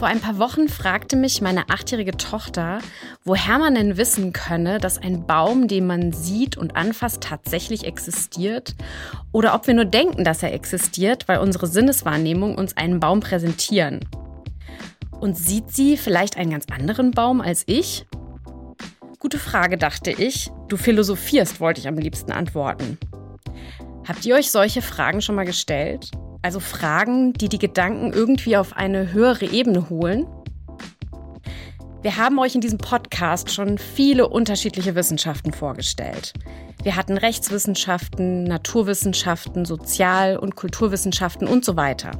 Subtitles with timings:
[0.00, 2.78] Vor ein paar Wochen fragte mich meine achtjährige Tochter,
[3.22, 8.74] woher man denn wissen könne, dass ein Baum, den man sieht und anfasst, tatsächlich existiert
[9.30, 14.00] oder ob wir nur denken, dass er existiert, weil unsere Sinneswahrnehmung uns einen Baum präsentieren.
[15.20, 18.06] Und sieht sie vielleicht einen ganz anderen Baum als ich?
[19.18, 20.50] Gute Frage, dachte ich.
[20.68, 22.96] Du philosophierst, wollte ich am liebsten antworten.
[24.08, 26.10] Habt ihr euch solche Fragen schon mal gestellt?
[26.42, 30.26] Also Fragen, die die Gedanken irgendwie auf eine höhere Ebene holen?
[32.02, 36.32] Wir haben euch in diesem Podcast schon viele unterschiedliche Wissenschaften vorgestellt.
[36.82, 42.12] Wir hatten Rechtswissenschaften, Naturwissenschaften, Sozial- und Kulturwissenschaften und so weiter.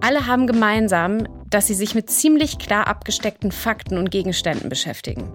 [0.00, 5.30] Alle haben gemeinsam, dass sie sich mit ziemlich klar abgesteckten Fakten und Gegenständen beschäftigen.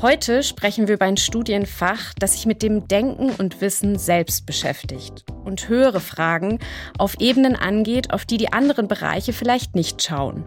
[0.00, 5.24] Heute sprechen wir über ein Studienfach, das sich mit dem Denken und Wissen selbst beschäftigt
[5.44, 6.58] und höhere Fragen
[6.98, 10.44] auf Ebenen angeht, auf die die anderen Bereiche vielleicht nicht schauen.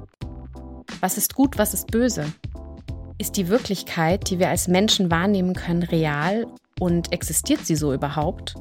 [1.00, 2.26] Was ist gut, was ist böse?
[3.18, 6.48] Ist die Wirklichkeit, die wir als Menschen wahrnehmen können, real
[6.80, 8.56] und existiert sie so überhaupt?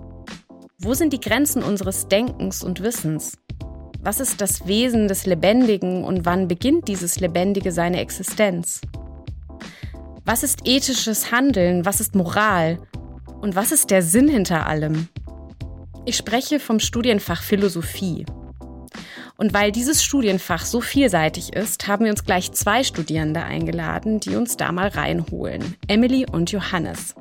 [0.79, 3.39] Wo sind die Grenzen unseres Denkens und Wissens?
[4.01, 8.81] Was ist das Wesen des Lebendigen und wann beginnt dieses Lebendige seine Existenz?
[10.27, 11.85] Was ist ethisches Handeln?
[11.85, 12.79] Was ist Moral?
[13.43, 15.09] Und was ist der Sinn hinter allem?
[16.07, 18.25] Ich spreche vom Studienfach Philosophie.
[19.37, 24.35] Und weil dieses Studienfach so vielseitig ist, haben wir uns gleich zwei Studierende eingeladen, die
[24.35, 25.77] uns da mal reinholen.
[25.89, 27.15] Emily und Johannes.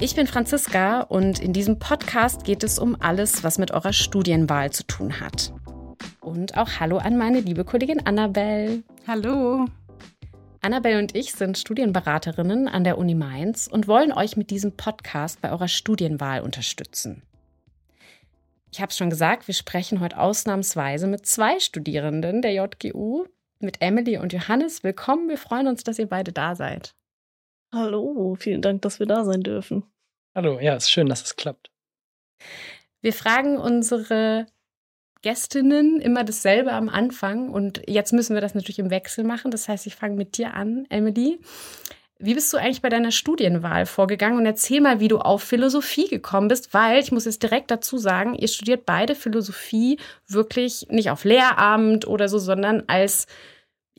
[0.00, 4.70] Ich bin Franziska und in diesem Podcast geht es um alles, was mit eurer Studienwahl
[4.70, 5.52] zu tun hat.
[6.20, 8.82] Und auch Hallo an meine liebe Kollegin Annabelle.
[9.06, 9.66] Hallo.
[10.62, 15.40] Annabelle und ich sind Studienberaterinnen an der Uni Mainz und wollen euch mit diesem Podcast
[15.40, 17.22] bei eurer Studienwahl unterstützen.
[18.70, 23.24] Ich habe es schon gesagt, wir sprechen heute ausnahmsweise mit zwei Studierenden der JGU,
[23.58, 24.84] mit Emily und Johannes.
[24.84, 26.94] Willkommen, wir freuen uns, dass ihr beide da seid.
[27.72, 29.84] Hallo, vielen Dank, dass wir da sein dürfen.
[30.34, 31.70] Hallo, ja, ist schön, dass es klappt.
[33.00, 34.46] Wir fragen unsere
[35.22, 39.50] Gästinnen immer dasselbe am Anfang und jetzt müssen wir das natürlich im Wechsel machen.
[39.50, 41.38] Das heißt, ich fange mit dir an, Emily.
[42.22, 44.38] Wie bist du eigentlich bei deiner Studienwahl vorgegangen?
[44.38, 47.96] Und erzähl mal, wie du auf Philosophie gekommen bist, weil ich muss jetzt direkt dazu
[47.96, 53.26] sagen, ihr studiert beide Philosophie wirklich nicht auf Lehramt oder so, sondern als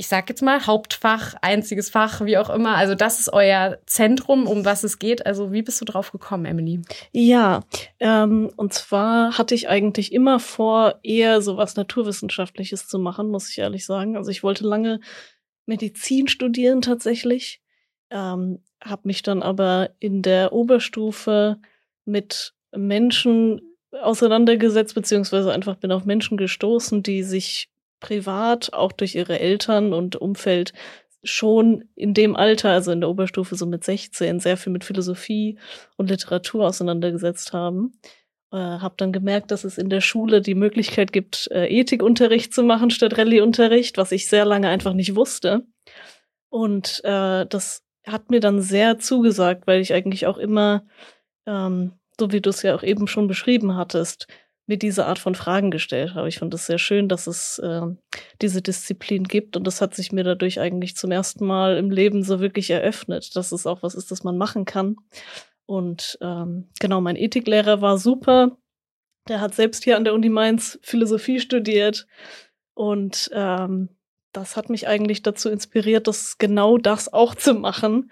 [0.02, 2.76] ich sag jetzt mal, Hauptfach, einziges Fach, wie auch immer.
[2.76, 5.28] Also das ist euer Zentrum, um was es geht.
[5.28, 6.82] Also wie bist du drauf gekommen, Emily?
[7.12, 7.60] Ja,
[8.00, 13.52] ähm, und zwar hatte ich eigentlich immer vor, eher so was Naturwissenschaftliches zu machen, muss
[13.52, 14.18] ich ehrlich sagen.
[14.18, 15.02] Also ich wollte lange
[15.68, 17.62] Medizin studieren tatsächlich,
[18.10, 21.58] ähm, habe mich dann aber in der Oberstufe
[22.06, 23.62] mit Menschen
[23.92, 27.71] auseinandergesetzt, beziehungsweise einfach bin auf Menschen gestoßen, die sich
[28.02, 30.74] privat, auch durch ihre Eltern und Umfeld
[31.24, 35.58] schon in dem Alter, also in der Oberstufe so mit 16, sehr viel mit Philosophie
[35.96, 37.94] und Literatur auseinandergesetzt haben.
[38.52, 42.64] Äh, habe dann gemerkt, dass es in der Schule die Möglichkeit gibt, äh, Ethikunterricht zu
[42.64, 45.66] machen statt Rallyeunterricht, was ich sehr lange einfach nicht wusste.
[46.50, 50.84] Und äh, das hat mir dann sehr zugesagt, weil ich eigentlich auch immer,
[51.46, 54.28] ähm, so wie du es ja auch eben schon beschrieben hattest,
[54.72, 56.30] mir diese Art von Fragen gestellt habe.
[56.30, 57.82] Ich fand es sehr schön, dass es äh,
[58.42, 62.24] diese Disziplin gibt und das hat sich mir dadurch eigentlich zum ersten Mal im Leben
[62.24, 64.96] so wirklich eröffnet, dass es auch was ist, das man machen kann.
[65.66, 68.58] Und ähm, genau, mein Ethiklehrer war super.
[69.28, 72.08] Der hat selbst hier an der Uni Mainz Philosophie studiert
[72.74, 73.90] und ähm,
[74.32, 78.10] das hat mich eigentlich dazu inspiriert, das genau das auch zu machen,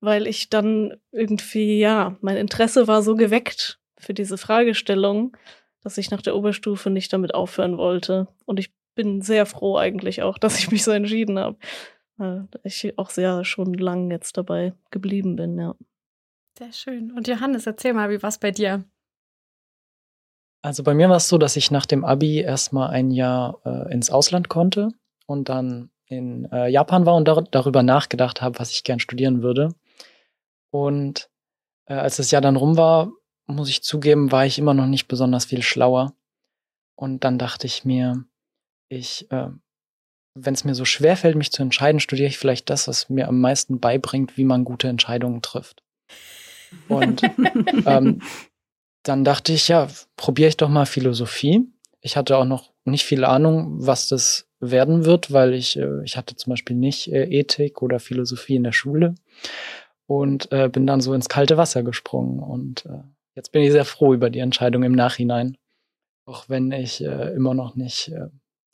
[0.00, 5.36] weil ich dann irgendwie, ja, mein Interesse war so geweckt für diese Fragestellung,
[5.82, 8.28] dass ich nach der Oberstufe nicht damit aufhören wollte.
[8.44, 11.56] Und ich bin sehr froh eigentlich auch, dass ich mich so entschieden habe.
[12.16, 15.74] Weil ich auch sehr schon lang jetzt dabei geblieben bin, ja.
[16.58, 17.12] Sehr schön.
[17.12, 18.84] Und Johannes, erzähl mal, wie war es bei dir?
[20.62, 23.90] Also bei mir war es so, dass ich nach dem Abi erstmal ein Jahr äh,
[23.92, 24.90] ins Ausland konnte
[25.26, 29.42] und dann in äh, Japan war und dar darüber nachgedacht habe, was ich gern studieren
[29.42, 29.74] würde.
[30.70, 31.30] Und
[31.86, 33.10] äh, als das Jahr dann rum war,
[33.50, 36.14] muss ich zugeben, war ich immer noch nicht besonders viel schlauer.
[36.96, 38.24] Und dann dachte ich mir,
[38.88, 39.48] ich, äh,
[40.34, 43.28] wenn es mir so schwer fällt, mich zu entscheiden, studiere ich vielleicht das, was mir
[43.28, 45.82] am meisten beibringt, wie man gute Entscheidungen trifft.
[46.88, 47.22] Und
[47.86, 48.22] ähm,
[49.02, 51.66] dann dachte ich, ja, probiere ich doch mal Philosophie.
[52.00, 56.16] Ich hatte auch noch nicht viel Ahnung, was das werden wird, weil ich, äh, ich
[56.16, 59.14] hatte zum Beispiel nicht äh, Ethik oder Philosophie in der Schule
[60.06, 63.02] und äh, bin dann so ins kalte Wasser gesprungen und äh,
[63.34, 65.56] jetzt bin ich sehr froh über die Entscheidung im Nachhinein.
[66.26, 68.28] Auch wenn ich äh, immer noch nicht äh,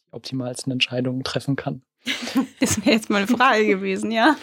[0.06, 1.82] die optimalsten Entscheidungen treffen kann.
[2.60, 4.36] das wäre jetzt mal eine Frage gewesen, ja.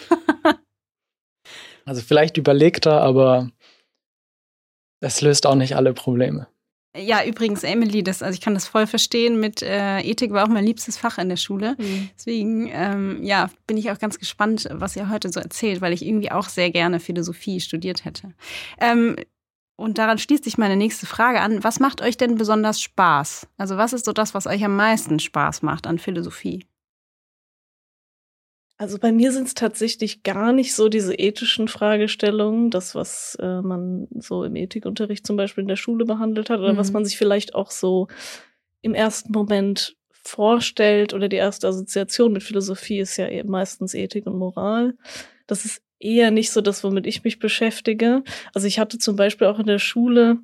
[1.84, 3.50] also vielleicht überlegter, aber
[5.00, 6.48] es löst auch nicht alle Probleme.
[6.96, 9.40] Ja, übrigens, Emily, das, also ich kann das voll verstehen.
[9.40, 11.74] Mit äh, Ethik war auch mein liebstes Fach in der Schule.
[11.76, 12.10] Mhm.
[12.16, 16.06] Deswegen, ähm, ja, bin ich auch ganz gespannt, was ihr heute so erzählt, weil ich
[16.06, 18.32] irgendwie auch sehr gerne Philosophie studiert hätte.
[18.80, 19.16] Ähm,
[19.76, 21.64] und daran schließt sich meine nächste Frage an.
[21.64, 23.48] Was macht euch denn besonders Spaß?
[23.56, 26.64] Also was ist so das, was euch am meisten Spaß macht an Philosophie?
[28.76, 33.62] Also bei mir sind es tatsächlich gar nicht so diese ethischen Fragestellungen, das, was äh,
[33.62, 36.78] man so im Ethikunterricht zum Beispiel in der Schule behandelt hat oder mhm.
[36.78, 38.08] was man sich vielleicht auch so
[38.82, 44.26] im ersten Moment vorstellt oder die erste Assoziation mit Philosophie ist ja eben meistens Ethik
[44.26, 44.96] und Moral.
[45.46, 48.22] Das ist eher nicht so das, womit ich mich beschäftige.
[48.52, 50.38] Also ich hatte zum Beispiel auch in der Schule,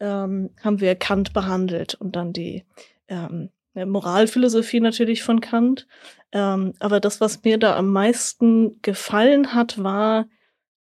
[0.00, 2.64] ähm, haben wir Kant behandelt und dann die
[3.08, 5.86] ähm, Moralphilosophie natürlich von Kant.
[6.32, 10.26] Ähm, aber das, was mir da am meisten gefallen hat, war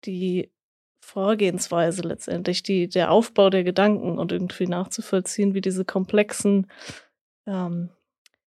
[0.04, 0.50] die
[1.00, 6.66] Vorgehensweise letztendlich, die, der Aufbau der Gedanken und irgendwie nachzuvollziehen, wie diese komplexen
[7.46, 7.90] ähm,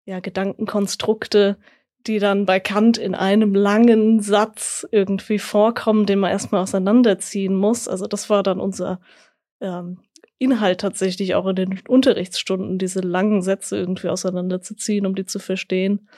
[0.06, 1.57] ja, Gedankenkonstrukte,
[2.08, 7.88] die dann bei Kant in einem langen Satz irgendwie vorkommen, den man erstmal auseinanderziehen muss.
[7.88, 9.00] Also das war dann unser
[9.62, 10.00] ähm,
[10.38, 16.10] Inhalt tatsächlich auch in den Unterrichtsstunden, diese langen Sätze irgendwie auseinanderzuziehen, um die zu verstehen.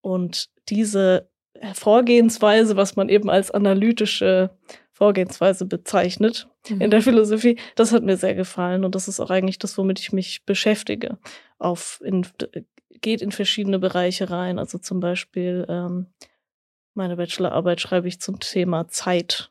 [0.00, 1.28] Und diese
[1.74, 4.50] Vorgehensweise, was man eben als analytische
[4.92, 6.80] Vorgehensweise bezeichnet mhm.
[6.80, 10.00] in der Philosophie, das hat mir sehr gefallen und das ist auch eigentlich das, womit
[10.00, 11.18] ich mich beschäftige.
[11.58, 12.26] Auf in,
[13.00, 14.58] geht in verschiedene Bereiche rein.
[14.58, 16.06] Also zum Beispiel ähm,
[16.94, 19.50] meine Bachelorarbeit schreibe ich zum Thema Zeit.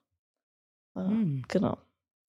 [0.95, 1.45] Äh, mhm.
[1.47, 1.77] Genau.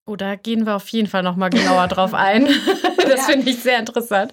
[0.06, 2.46] Oh, da gehen wir auf jeden Fall nochmal genauer drauf ein.
[2.96, 3.24] das ja.
[3.24, 4.32] finde ich sehr interessant.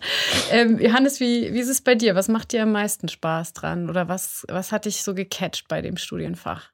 [0.51, 2.15] Ähm, Johannes, wie, wie ist es bei dir?
[2.15, 3.89] Was macht dir am meisten Spaß dran?
[3.89, 6.71] Oder was, was hat dich so gecatcht bei dem Studienfach?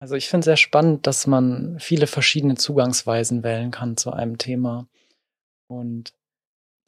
[0.00, 4.38] Also ich finde es sehr spannend, dass man viele verschiedene Zugangsweisen wählen kann zu einem
[4.38, 4.88] Thema.
[5.68, 6.14] Und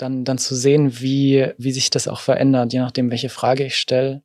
[0.03, 3.77] dann, dann zu sehen, wie, wie sich das auch verändert, je nachdem, welche Frage ich
[3.77, 4.23] stelle,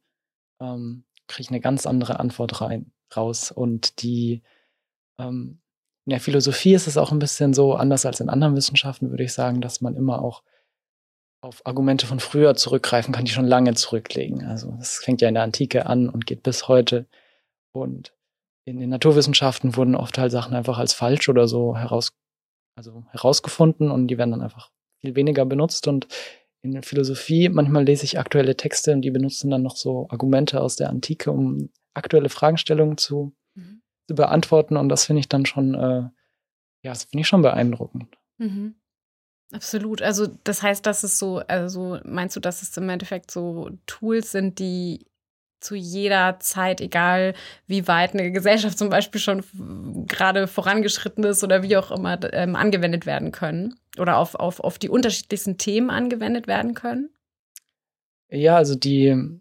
[0.60, 3.52] ähm, kriege ich eine ganz andere Antwort rein, raus.
[3.52, 4.42] Und die
[5.20, 5.62] ähm,
[6.06, 9.24] in der Philosophie ist es auch ein bisschen so, anders als in anderen Wissenschaften, würde
[9.24, 10.42] ich sagen, dass man immer auch
[11.42, 14.46] auf Argumente von früher zurückgreifen kann, die schon lange zurücklegen.
[14.46, 17.06] Also es fängt ja in der Antike an und geht bis heute.
[17.72, 18.14] Und
[18.66, 22.14] in den Naturwissenschaften wurden oft halt Sachen einfach als falsch oder so heraus,
[22.76, 24.72] also herausgefunden und die werden dann einfach
[25.02, 25.88] viel weniger benutzt.
[25.88, 26.08] Und
[26.62, 30.62] in der Philosophie, manchmal lese ich aktuelle Texte und die benutzen dann noch so Argumente
[30.62, 33.34] aus der Antike, um aktuelle Fragestellungen zu
[34.08, 36.10] zu beantworten und das finde ich dann schon, äh,
[36.84, 38.18] ja, das finde ich schon beeindruckend.
[38.38, 38.76] Mhm.
[39.52, 40.02] Absolut.
[40.02, 44.32] Also das heißt, dass es so, also meinst du, dass es im Endeffekt so Tools
[44.32, 45.06] sind, die
[45.60, 47.34] zu jeder Zeit, egal
[47.66, 49.44] wie weit eine Gesellschaft zum Beispiel schon
[50.08, 54.78] gerade vorangeschritten ist oder wie auch immer, ähm, angewendet werden können oder auf, auf, auf
[54.80, 57.10] die unterschiedlichsten Themen angewendet werden können?
[58.30, 59.40] Ja, also die,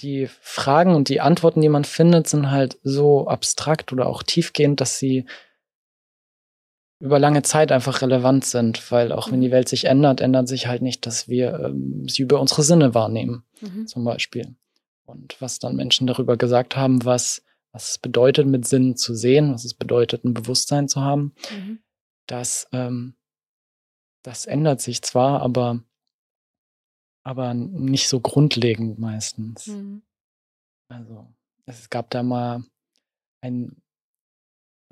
[0.00, 4.80] die Fragen und die Antworten, die man findet, sind halt so abstrakt oder auch tiefgehend,
[4.80, 5.26] dass sie
[7.00, 9.52] über lange Zeit einfach relevant sind, weil auch wenn die mhm.
[9.52, 13.42] Welt sich ändert, ändert sich halt nicht, dass wir ähm, sie über unsere Sinne wahrnehmen,
[13.60, 13.86] mhm.
[13.86, 14.54] zum Beispiel.
[15.10, 19.52] Und was dann Menschen darüber gesagt haben, was, was es bedeutet, mit Sinnen zu sehen,
[19.52, 21.80] was es bedeutet, ein Bewusstsein zu haben, mhm.
[22.26, 23.14] das, ähm,
[24.22, 25.82] das ändert sich zwar, aber
[27.22, 29.66] aber nicht so grundlegend meistens.
[29.66, 30.02] Mhm.
[30.88, 31.32] Also
[31.66, 32.64] es gab da mal
[33.40, 33.80] ein,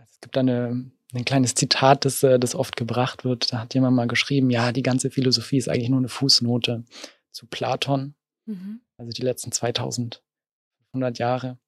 [0.00, 3.52] es gibt da eine, ein kleines Zitat, das, äh, das oft gebracht wird.
[3.52, 6.84] Da hat jemand mal geschrieben, ja, die ganze Philosophie ist eigentlich nur eine Fußnote
[7.32, 8.14] zu Platon.
[8.48, 8.80] Mhm.
[8.96, 11.58] Also die letzten 2500 Jahre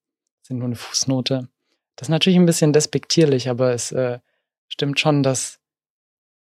[0.42, 1.48] sind nur eine Fußnote.
[1.96, 4.18] Das ist natürlich ein bisschen despektierlich, aber es äh,
[4.68, 5.60] stimmt schon, dass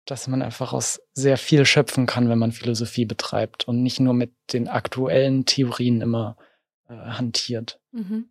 [0.05, 4.15] dass man einfach aus sehr viel schöpfen kann, wenn man Philosophie betreibt und nicht nur
[4.15, 6.37] mit den aktuellen Theorien immer
[6.89, 7.79] äh, hantiert.
[7.91, 8.30] Mhm.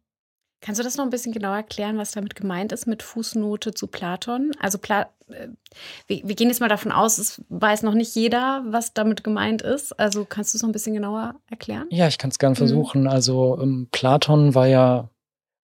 [0.61, 3.87] Kannst du das noch ein bisschen genauer erklären, was damit gemeint ist mit Fußnote zu
[3.87, 4.53] Platon?
[4.61, 5.49] Also Pla äh,
[6.07, 9.63] wir, wir, gehen jetzt mal davon aus, es weiß noch nicht jeder, was damit gemeint
[9.63, 9.99] ist.
[9.99, 11.87] Also kannst du es noch ein bisschen genauer erklären?
[11.91, 12.59] Ja, ich kann es gerne mhm.
[12.59, 13.07] versuchen.
[13.07, 15.09] Also ähm, Platon war ja,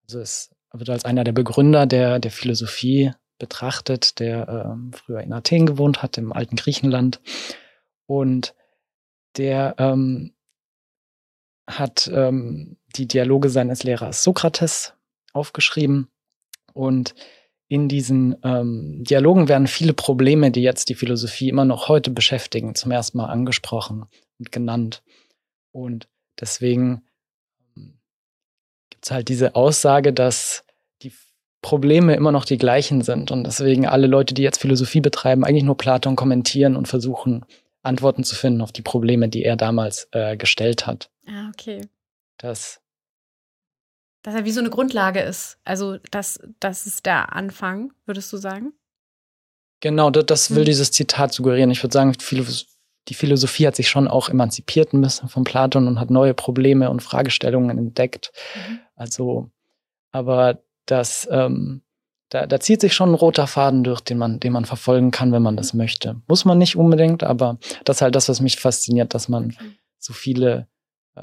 [0.05, 5.33] also es wird als einer der Begründer der, der Philosophie betrachtet, der ähm, früher in
[5.33, 7.21] Athen gewohnt hat, im alten Griechenland.
[8.07, 8.55] Und
[9.37, 10.33] der ähm,
[11.67, 14.95] hat ähm, die Dialoge seines Lehrers Sokrates
[15.33, 16.09] aufgeschrieben.
[16.73, 17.15] Und
[17.69, 22.75] in diesen ähm, Dialogen werden viele Probleme, die jetzt die Philosophie immer noch heute beschäftigen,
[22.75, 24.07] zum ersten Mal angesprochen
[24.39, 25.03] und genannt.
[25.73, 26.09] Und
[26.41, 27.03] deswegen
[27.77, 27.99] ähm,
[28.91, 30.65] gibt es halt diese Aussage, dass
[31.03, 31.13] die
[31.61, 35.65] Probleme immer noch die gleichen sind und deswegen alle Leute, die jetzt Philosophie betreiben, eigentlich
[35.65, 37.45] nur Platon kommentieren und versuchen,
[37.83, 41.11] Antworten zu finden auf die Probleme, die er damals äh, gestellt hat.
[41.27, 41.81] Ah, okay.
[42.37, 42.81] Das
[44.27, 45.57] dass er wie so eine Grundlage ist.
[45.65, 48.73] Also das, das ist der Anfang, würdest du sagen?
[49.79, 50.65] Genau, das, das will Hm.
[50.65, 51.71] dieses Zitat suggerieren.
[51.71, 52.13] Ich würde sagen,
[53.09, 56.91] die Philosophie hat sich schon auch emanzipiert ein bisschen von Platon und hat neue Probleme
[56.91, 58.33] und Fragestellungen entdeckt.
[58.57, 58.81] Mhm.
[58.97, 59.51] Also,
[60.11, 61.83] aber das, ähm,
[62.31, 65.31] da, da zieht sich schon ein roter Faden durch, den man, den man verfolgen kann,
[65.31, 66.21] wenn man das möchte.
[66.27, 69.71] Muss man nicht unbedingt, aber das ist halt das, was mich fasziniert, dass man Okay.
[69.99, 70.67] so viele
[71.15, 71.23] äh,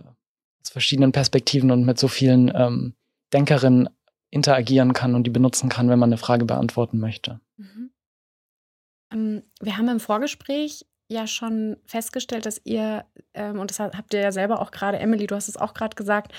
[0.63, 2.95] aus verschiedenen Perspektiven und mit so vielen ähm,
[3.33, 3.89] Denkerinnen
[4.29, 7.39] interagieren kann und die benutzen kann, wenn man eine Frage beantworten möchte.
[7.57, 7.91] Mhm.
[9.11, 14.21] Ähm, wir haben im Vorgespräch ja schon festgestellt, dass ihr, ähm, und das habt ihr
[14.21, 16.33] ja selber auch gerade, Emily, du hast es auch gerade gesagt,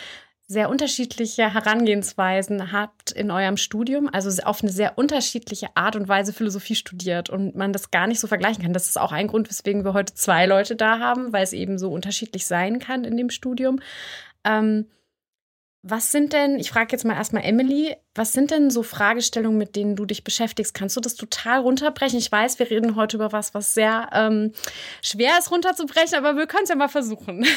[0.46, 6.34] sehr unterschiedliche Herangehensweisen habt in eurem Studium, also auf eine sehr unterschiedliche Art und Weise
[6.34, 8.74] Philosophie studiert und man das gar nicht so vergleichen kann.
[8.74, 11.78] Das ist auch ein Grund, weswegen wir heute zwei Leute da haben, weil es eben
[11.78, 13.80] so unterschiedlich sein kann in dem Studium.
[14.44, 14.86] Ähm,
[15.86, 19.76] was sind denn, ich frage jetzt mal erstmal Emily, was sind denn so Fragestellungen, mit
[19.76, 20.72] denen du dich beschäftigst?
[20.72, 22.18] Kannst du das total runterbrechen?
[22.18, 24.52] Ich weiß, wir reden heute über was, was sehr ähm,
[25.02, 27.46] schwer ist runterzubrechen, aber wir können es ja mal versuchen.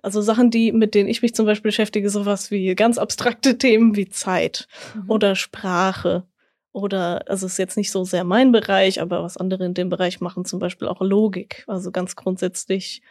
[0.00, 3.96] Also Sachen, die, mit denen ich mich zum Beispiel beschäftige, sowas wie ganz abstrakte Themen
[3.96, 4.66] wie Zeit
[5.08, 6.26] oder Sprache.
[6.72, 10.20] Oder, also ist jetzt nicht so sehr mein Bereich, aber was andere in dem Bereich
[10.20, 11.64] machen, zum Beispiel auch Logik.
[11.66, 13.02] Also ganz grundsätzlich,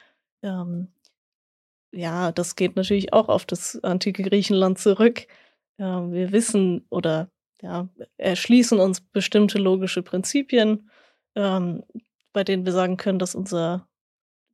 [0.42, 0.90] ähm,
[1.94, 5.28] ja, das geht natürlich auch auf das antike Griechenland zurück.
[5.78, 7.30] Ähm, wir wissen oder
[7.62, 10.90] ja, erschließen uns bestimmte logische Prinzipien,
[11.36, 11.84] ähm,
[12.34, 13.88] bei denen wir sagen können, dass unser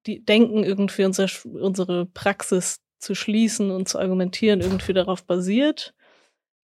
[0.05, 5.93] die Denken irgendwie unser, unsere Praxis zu schließen und zu argumentieren irgendwie darauf basiert.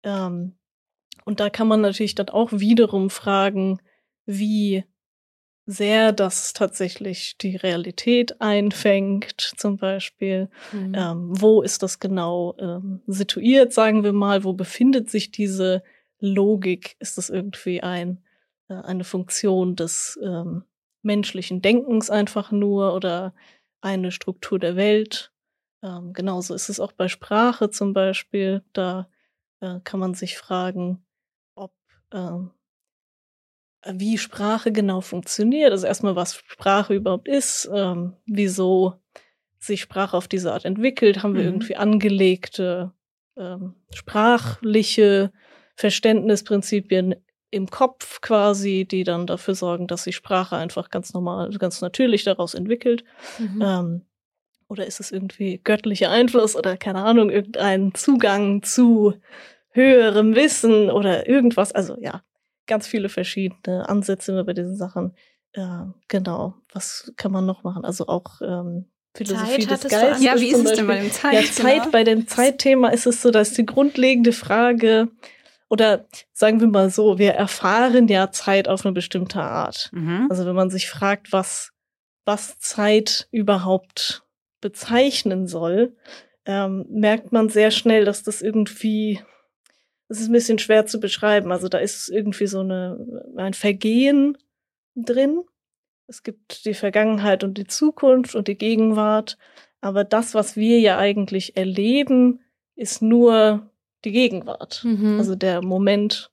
[0.03, 0.57] Ähm,
[1.25, 3.79] und da kann man natürlich dann auch wiederum fragen,
[4.25, 4.83] wie
[5.65, 10.49] sehr das tatsächlich die Realität einfängt, zum Beispiel.
[10.71, 10.93] Mhm.
[10.95, 14.43] Ähm, wo ist das genau ähm, situiert, sagen wir mal?
[14.43, 15.83] Wo befindet sich diese
[16.19, 16.95] Logik?
[16.99, 18.23] Ist das irgendwie ein,
[18.69, 20.63] äh, eine Funktion des ähm,
[21.01, 23.33] menschlichen Denkens einfach nur oder
[23.81, 25.31] eine Struktur der Welt?
[25.81, 28.63] Ähm, genauso ist es auch bei Sprache zum Beispiel.
[28.73, 29.07] Da
[29.61, 31.03] äh, kann man sich fragen,
[31.55, 31.73] ob
[32.11, 32.51] ähm,
[33.93, 35.71] wie Sprache genau funktioniert.
[35.71, 38.95] Also erstmal, was Sprache überhaupt ist, ähm, wieso
[39.59, 41.23] sich Sprache auf diese Art entwickelt.
[41.23, 41.47] Haben wir Mhm.
[41.47, 42.91] irgendwie angelegte
[43.37, 45.31] ähm, sprachliche
[45.75, 47.15] Verständnisprinzipien
[47.51, 52.23] im Kopf quasi, die dann dafür sorgen, dass sich Sprache einfach ganz normal, ganz natürlich
[52.23, 53.03] daraus entwickelt.
[53.39, 53.61] Mhm.
[53.61, 54.01] Ähm,
[54.67, 59.13] oder ist es irgendwie göttlicher Einfluss oder keine Ahnung, irgendein Zugang zu
[59.69, 61.71] höherem Wissen oder irgendwas?
[61.71, 62.23] Also ja,
[62.67, 65.15] ganz viele verschiedene Ansätze bei diesen Sachen.
[65.53, 66.55] Äh, genau.
[66.73, 67.85] Was kann man noch machen?
[67.85, 70.23] Also auch ähm, Philosophie Zeit des Geistes.
[70.23, 71.33] Ja, wie ist es denn bei dem Zeit?
[71.33, 71.91] Ja, Zeit, genau?
[71.91, 75.09] bei dem Zeitthema ist es so, dass die grundlegende Frage,
[75.69, 79.89] oder sagen wir mal so, wir erfahren ja Zeit auf eine bestimmte Art.
[79.93, 80.27] Mhm.
[80.29, 81.71] Also wenn man sich fragt, was,
[82.25, 84.23] was Zeit überhaupt
[84.61, 85.95] bezeichnen soll,
[86.45, 89.21] ähm, merkt man sehr schnell, dass das irgendwie,
[90.07, 91.51] das ist ein bisschen schwer zu beschreiben.
[91.51, 94.37] Also da ist irgendwie so eine, ein Vergehen
[94.95, 95.43] drin.
[96.07, 99.37] Es gibt die Vergangenheit und die Zukunft und die Gegenwart.
[99.81, 102.41] Aber das, was wir ja eigentlich erleben,
[102.75, 103.69] ist nur
[104.03, 104.83] die Gegenwart.
[104.83, 105.17] Mhm.
[105.17, 106.31] Also der Moment,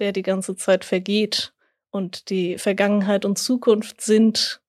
[0.00, 1.52] der die ganze Zeit vergeht.
[1.90, 4.60] Und die Vergangenheit und Zukunft sind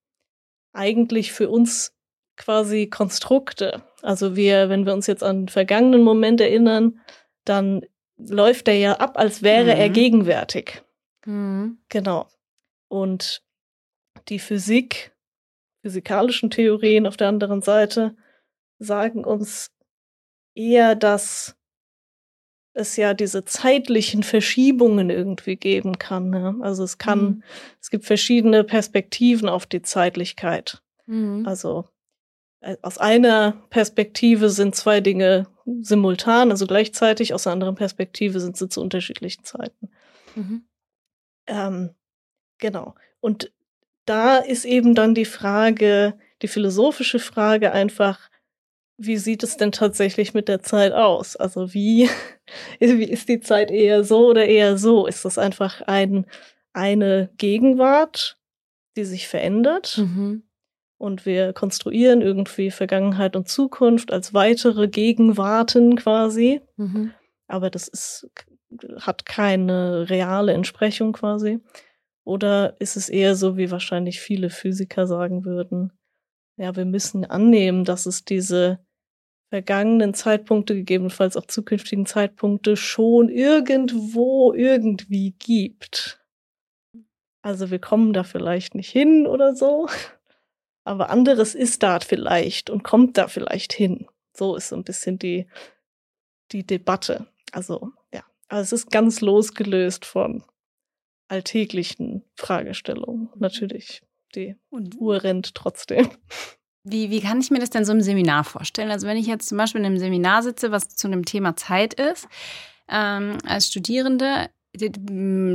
[0.73, 1.95] eigentlich für uns
[2.37, 3.81] quasi Konstrukte.
[4.03, 6.99] Also wir, wenn wir uns jetzt an den vergangenen Moment erinnern,
[7.45, 7.83] dann
[8.17, 9.93] läuft er ja ab, als wäre er Mhm.
[9.93, 10.81] gegenwärtig.
[11.25, 11.79] Mhm.
[11.89, 12.27] Genau.
[12.87, 13.43] Und
[14.29, 15.11] die Physik,
[15.81, 18.15] physikalischen Theorien auf der anderen Seite
[18.79, 19.71] sagen uns
[20.55, 21.55] eher, dass
[22.73, 26.29] es ja diese zeitlichen Verschiebungen irgendwie geben kann.
[26.29, 26.55] Ne?
[26.61, 27.43] Also es kann, Mhm.
[27.81, 30.81] es gibt verschiedene Perspektiven auf die Zeitlichkeit.
[31.05, 31.45] Mhm.
[31.47, 31.85] Also
[32.61, 38.57] äh, aus einer Perspektive sind zwei Dinge simultan, also gleichzeitig, aus einer anderen Perspektive sind
[38.57, 39.89] sie zu unterschiedlichen Zeiten.
[40.35, 40.65] Mhm.
[41.47, 41.95] Ähm,
[42.59, 42.95] genau.
[43.19, 43.51] Und
[44.05, 48.29] da ist eben dann die Frage, die philosophische Frage einfach,
[48.97, 51.35] wie sieht es denn tatsächlich mit der Zeit aus?
[51.35, 52.09] Also wie,
[52.79, 55.07] wie ist die Zeit eher so oder eher so?
[55.07, 56.25] Ist das einfach ein,
[56.73, 58.37] eine Gegenwart,
[58.95, 59.97] die sich verändert?
[59.97, 60.43] Mhm.
[61.05, 66.61] Und wir konstruieren irgendwie Vergangenheit und Zukunft als weitere Gegenwarten quasi.
[66.77, 67.11] Mhm.
[67.47, 68.27] Aber das ist,
[68.99, 71.59] hat keine reale Entsprechung quasi.
[72.23, 75.93] Oder ist es eher so, wie wahrscheinlich viele Physiker sagen würden,
[76.57, 78.79] ja, wir müssen annehmen, dass es diese
[79.49, 86.25] vergangenen Zeitpunkte, gegebenenfalls auch zukünftigen Zeitpunkte schon irgendwo irgendwie gibt.
[87.43, 89.87] Also wir kommen da vielleicht nicht hin oder so,
[90.85, 94.07] aber anderes ist da vielleicht und kommt da vielleicht hin.
[94.33, 95.47] So ist so ein bisschen die,
[96.51, 97.27] die Debatte.
[97.51, 100.43] Also ja, also es ist ganz losgelöst von
[101.27, 103.29] alltäglichen Fragestellungen.
[103.35, 104.03] Natürlich,
[104.35, 106.09] die und Uhr rennt trotzdem.
[106.87, 108.91] Wie, wie kann ich mir das denn so im Seminar vorstellen?
[108.91, 111.95] Also wenn ich jetzt zum Beispiel in einem Seminar sitze, was zu einem Thema Zeit
[111.95, 112.27] ist,
[112.87, 114.51] ähm, als Studierende,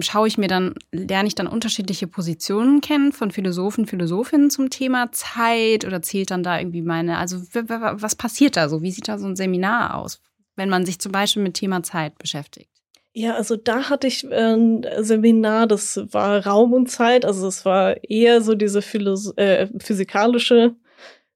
[0.03, 5.13] schaue ich mir dann, lerne ich dann unterschiedliche Positionen kennen von Philosophen, Philosophinnen zum Thema
[5.13, 8.83] Zeit oder zählt dann da irgendwie meine, also was passiert da so?
[8.83, 10.21] Wie sieht da so ein Seminar aus,
[10.57, 12.71] wenn man sich zum Beispiel mit Thema Zeit beschäftigt?
[13.13, 17.97] Ja, also da hatte ich ein Seminar, das war Raum und Zeit, also es war
[18.05, 20.77] eher so diese Philosoph äh, physikalische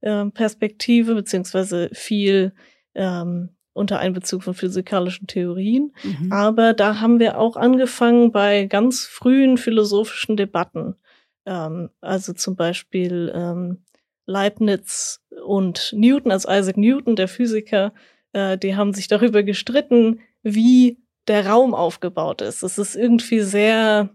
[0.01, 2.53] äh, Perspektive, beziehungsweise viel
[2.95, 5.95] ähm, unter Einbezug von physikalischen Theorien.
[6.03, 6.33] Mhm.
[6.33, 10.95] Aber da haben wir auch angefangen bei ganz frühen philosophischen Debatten.
[11.45, 13.85] Ähm, also zum Beispiel ähm,
[14.27, 17.93] Leibniz und Newton, also Isaac Newton, der Physiker,
[18.33, 22.63] äh, die haben sich darüber gestritten, wie der Raum aufgebaut ist.
[22.63, 24.11] Es ist irgendwie sehr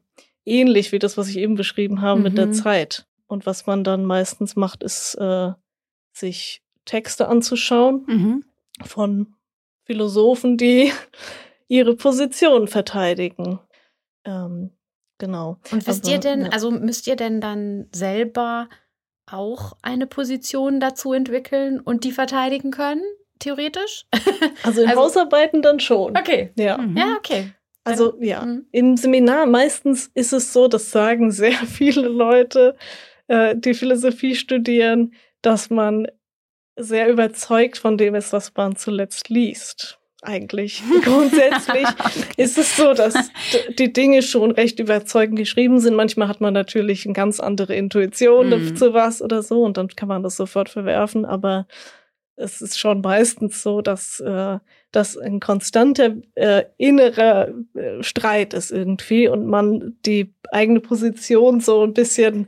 [0.45, 2.23] ähnlich wie das, was ich eben beschrieben habe mhm.
[2.23, 2.53] mit der mhm.
[2.53, 3.05] Zeit.
[3.27, 5.51] Und was man dann meistens macht, ist äh,
[6.13, 8.43] sich Texte anzuschauen mhm.
[8.83, 9.35] von
[9.89, 10.91] Philosophen, die
[11.67, 13.59] ihre Position verteidigen.
[14.23, 14.69] Ähm,
[15.17, 15.57] genau.
[15.71, 16.49] Und wisst Aber, ihr denn, ja.
[16.49, 18.69] also müsst ihr denn dann selber
[19.25, 23.03] auch eine Position dazu entwickeln und die verteidigen können,
[23.39, 24.05] theoretisch?
[24.63, 26.15] Also in also, Hausarbeiten dann schon.
[26.17, 26.51] Okay.
[26.55, 26.77] Ja.
[26.77, 26.97] Mhm.
[26.97, 27.53] Ja, okay.
[27.83, 28.67] Also ja, mhm.
[28.71, 32.75] im Seminar meistens ist es so, das sagen sehr viele Leute,
[33.27, 36.07] äh, die Philosophie studieren, dass man
[36.79, 39.99] sehr überzeugt von dem ist, was man zuletzt liest.
[40.21, 41.87] Eigentlich grundsätzlich
[42.35, 43.13] ist es so, dass
[43.77, 45.95] die Dinge schon recht überzeugend geschrieben sind.
[45.95, 48.75] Manchmal hat man natürlich eine ganz andere Intuition mhm.
[48.75, 51.23] zu was oder so und dann kann man das sofort verwerfen.
[51.23, 51.67] Aber
[52.35, 54.59] es ist schon meistens so, dass äh,
[54.91, 61.83] das ein konstanter äh, innerer äh, Streit ist irgendwie und man die eigene Position so
[61.83, 62.47] ein bisschen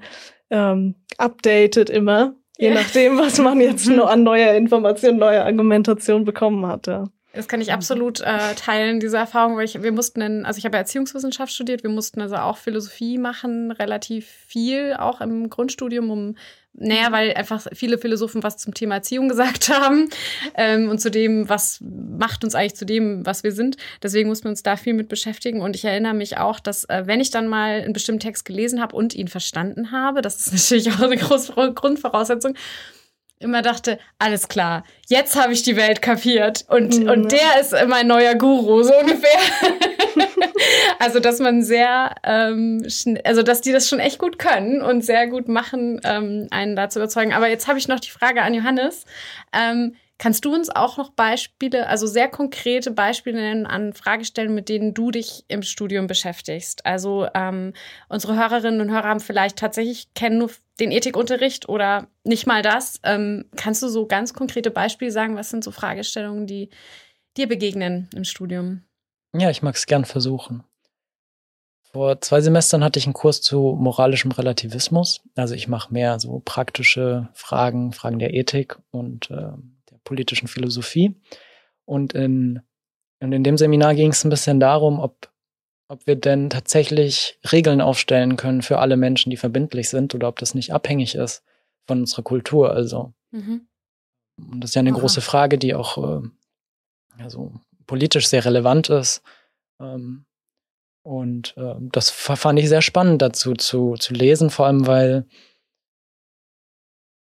[0.49, 2.75] ähm, updatet immer Je ja.
[2.75, 7.05] nachdem, was man jetzt nur an neuer Information, neuer Argumentation bekommen hatte.
[7.33, 10.65] Das kann ich absolut äh, teilen, diese Erfahrung, weil ich, wir mussten, in, also ich
[10.65, 16.35] habe Erziehungswissenschaft studiert, wir mussten also auch Philosophie machen, relativ viel, auch im Grundstudium, um
[16.73, 17.13] naja, mhm.
[17.13, 20.09] weil einfach viele Philosophen was zum Thema Erziehung gesagt haben
[20.55, 23.77] ähm, und zu dem, was macht uns eigentlich zu dem, was wir sind.
[24.01, 25.61] Deswegen mussten wir uns da viel mit beschäftigen.
[25.61, 28.81] Und ich erinnere mich auch, dass äh, wenn ich dann mal einen bestimmten Text gelesen
[28.81, 32.55] habe und ihn verstanden habe, das ist natürlich auch eine große Grundvoraussetzung,
[33.39, 37.09] immer dachte, alles klar, jetzt habe ich die Welt kapiert und, mhm.
[37.09, 39.39] und der ist mein neuer Guru, so ungefähr.
[40.99, 42.85] also, dass man sehr, ähm,
[43.23, 46.89] also, dass die das schon echt gut können und sehr gut machen, ähm, einen da
[46.89, 47.33] zu überzeugen.
[47.33, 49.05] Aber jetzt habe ich noch die Frage an Johannes.
[49.53, 54.69] Ähm, Kannst du uns auch noch Beispiele, also sehr konkrete Beispiele nennen an Fragestellungen, mit
[54.69, 56.85] denen du dich im Studium beschäftigst?
[56.85, 57.73] Also ähm,
[58.07, 62.99] unsere Hörerinnen und Hörer haben vielleicht tatsächlich kennen nur den Ethikunterricht oder nicht mal das.
[63.01, 65.35] Ähm, kannst du so ganz konkrete Beispiele sagen?
[65.37, 66.69] Was sind so Fragestellungen, die
[67.35, 68.83] dir begegnen im Studium?
[69.33, 70.63] Ja, ich mag es gern versuchen.
[71.91, 75.21] Vor zwei Semestern hatte ich einen Kurs zu moralischem Relativismus.
[75.35, 79.51] Also ich mache mehr so praktische Fragen, Fragen der Ethik und äh,
[80.03, 81.15] politischen Philosophie.
[81.85, 82.61] Und in,
[83.19, 85.29] und in dem Seminar ging es ein bisschen darum, ob,
[85.89, 90.39] ob wir denn tatsächlich Regeln aufstellen können für alle Menschen, die verbindlich sind, oder ob
[90.39, 91.43] das nicht abhängig ist
[91.85, 92.71] von unserer Kultur.
[92.71, 93.67] Also, mhm.
[94.37, 94.99] und das ist ja eine Aha.
[94.99, 96.27] große Frage, die auch äh,
[97.19, 97.51] also
[97.91, 99.21] politisch sehr relevant ist.
[99.81, 100.23] Ähm,
[101.03, 105.25] und äh, das fand ich sehr spannend dazu zu, zu lesen, vor allem weil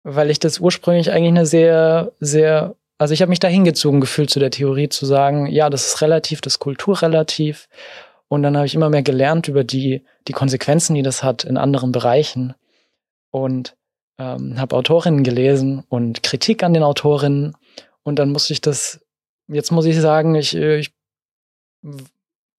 [0.03, 4.29] weil ich das ursprünglich eigentlich eine sehr, sehr, also ich habe mich da hingezogen gefühlt
[4.29, 7.67] zu der Theorie zu sagen, ja, das ist relativ, das ist kulturrelativ.
[8.29, 11.57] Und dann habe ich immer mehr gelernt über die, die Konsequenzen, die das hat in
[11.57, 12.53] anderen Bereichen.
[13.31, 13.75] Und
[14.17, 17.55] ähm, habe Autorinnen gelesen und Kritik an den Autorinnen.
[18.03, 19.02] Und dann musste ich das,
[19.47, 20.93] jetzt muss ich sagen, ich, äh, ich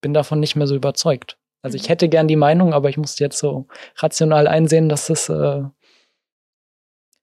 [0.00, 1.38] bin davon nicht mehr so überzeugt.
[1.62, 1.88] Also ich mhm.
[1.88, 3.66] hätte gern die Meinung, aber ich musste jetzt so
[3.96, 5.62] rational einsehen, dass das äh,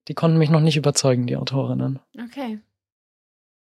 [0.08, 2.00] die konnten mich noch nicht überzeugen, die Autorinnen.
[2.21, 2.60] Okay.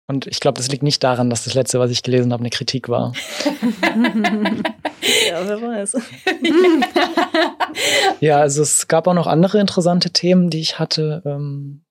[0.08, 2.50] Und ich glaube, das liegt nicht daran, dass das letzte, was ich gelesen habe, eine
[2.50, 3.14] Kritik war.
[5.30, 5.98] ja, wer weiß.
[8.20, 11.22] ja, also es gab auch noch andere interessante Themen, die ich hatte.
[11.26, 11.84] Ähm,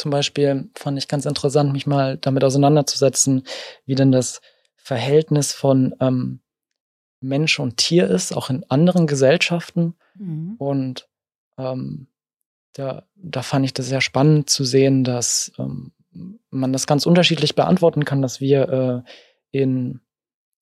[0.00, 3.42] zum Beispiel fand ich ganz interessant, mich mal damit auseinanderzusetzen,
[3.84, 4.40] wie denn das
[4.76, 6.40] Verhältnis von ähm,
[7.20, 9.94] Mensch und Tier ist, auch in anderen Gesellschaften.
[10.14, 10.54] Mhm.
[10.56, 11.08] Und
[11.58, 12.06] ähm,
[12.72, 15.92] da, da fand ich das sehr spannend zu sehen, dass ähm,
[16.48, 19.10] man das ganz unterschiedlich beantworten kann, dass wir äh,
[19.50, 20.00] in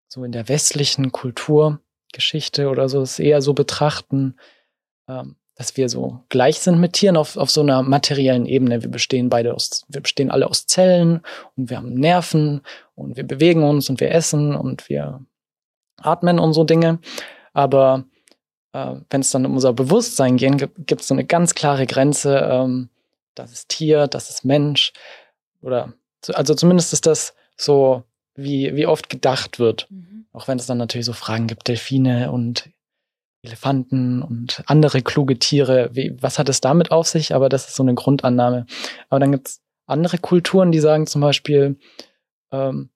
[0.09, 4.35] so in der westlichen Kulturgeschichte oder so es eher so betrachten,
[5.07, 8.81] ähm, dass wir so gleich sind mit Tieren auf, auf so einer materiellen Ebene.
[8.81, 11.21] Wir bestehen beide aus, wir bestehen alle aus Zellen
[11.57, 12.63] und wir haben Nerven
[12.95, 15.21] und wir bewegen uns und wir essen und wir
[16.01, 17.01] atmen und so Dinge.
[17.55, 18.05] Aber
[18.73, 22.39] äh, wenn es dann um unser Bewusstsein geht, gibt es so eine ganz klare Grenze.
[22.39, 22.89] Ähm,
[23.35, 24.93] das ist Tier, das ist Mensch.
[25.61, 25.93] Oder
[26.35, 28.05] also zumindest ist das so,
[28.37, 29.89] wie, wie oft gedacht wird.
[29.91, 30.27] Mhm.
[30.33, 32.71] Auch wenn es dann natürlich so Fragen gibt, Delfine und
[33.43, 35.91] Elefanten und andere kluge Tiere.
[35.93, 37.35] Wie, was hat es damit auf sich?
[37.35, 38.67] Aber das ist so eine Grundannahme.
[39.09, 41.79] Aber dann gibt es andere Kulturen, die sagen zum Beispiel,
[42.51, 42.91] ähm,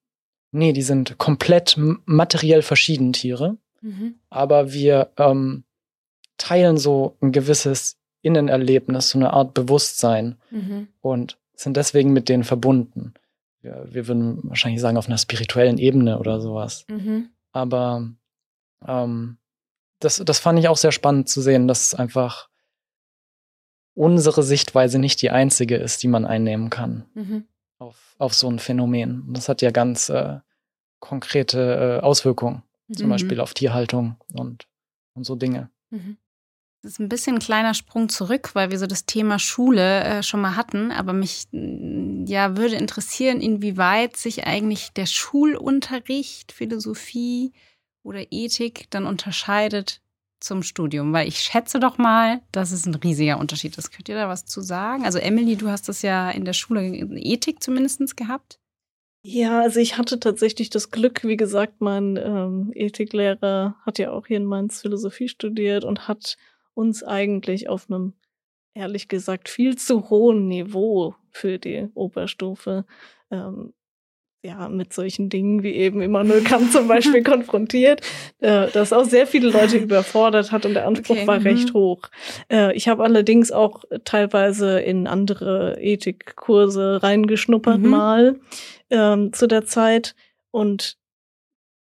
[0.51, 3.57] nee, die sind komplett materiell verschieden Tiere.
[3.81, 4.17] Mhm.
[4.31, 5.65] Aber wir ähm,
[6.39, 10.89] teilen so ein gewisses Innenerlebnis, so eine Art Bewusstsein mhm.
[11.01, 13.15] und sind deswegen mit denen verbunden.
[13.61, 16.85] Wir, wir, würden wahrscheinlich sagen, auf einer spirituellen Ebene oder sowas.
[16.89, 17.31] Mhm.
[17.53, 18.09] Aber
[18.87, 19.39] ähm,
[20.05, 22.49] das, das fand ich auch sehr spannend zu sehen, dass einfach
[23.95, 27.45] unsere Sichtweise nicht die einzige ist, die man einnehmen kann mhm.
[27.79, 29.23] auf, auf so ein Phänomen.
[29.23, 30.39] Und das hat ja ganz äh,
[31.01, 32.63] konkrete äh, Auswirkungen,
[32.93, 33.11] zum mhm.
[33.11, 34.67] Beispiel auf Tierhaltung und,
[35.15, 35.71] und so Dinge.
[35.91, 36.17] Mhm.
[36.83, 40.23] Das ist ein bisschen ein kleiner Sprung zurück, weil wir so das Thema Schule äh,
[40.25, 40.91] schon mal hatten.
[40.91, 47.53] Aber mich mm, ja würde interessieren, inwieweit sich eigentlich der Schulunterricht, Philosophie,
[48.03, 50.01] oder Ethik dann unterscheidet
[50.41, 51.13] zum Studium?
[51.13, 53.91] Weil ich schätze doch mal, dass es ein riesiger Unterschied ist.
[53.91, 55.05] Könnt ihr da was zu sagen?
[55.05, 58.59] Also Emily, du hast das ja in der Schule Ethik zumindest gehabt.
[59.25, 64.27] Ja, also ich hatte tatsächlich das Glück, wie gesagt, mein ähm, Ethiklehrer hat ja auch
[64.27, 66.37] hier in Mainz Philosophie studiert und hat
[66.75, 68.15] uns eigentlich auf einem,
[68.75, 72.85] ehrlich gesagt, viel zu hohen Niveau für die Oberstufe
[73.31, 73.75] ähm,
[74.45, 78.01] ja, mit solchen Dingen wie eben Immanuel Kant zum Beispiel konfrontiert,
[78.41, 81.45] äh, das auch sehr viele Leute überfordert hat und der Anspruch okay, war -hmm.
[81.45, 82.09] recht hoch.
[82.51, 87.89] Äh, ich habe allerdings auch teilweise in andere Ethikkurse reingeschnuppert mhm.
[87.89, 88.41] mal
[88.91, 90.17] ähm, zu der Zeit
[90.51, 90.99] und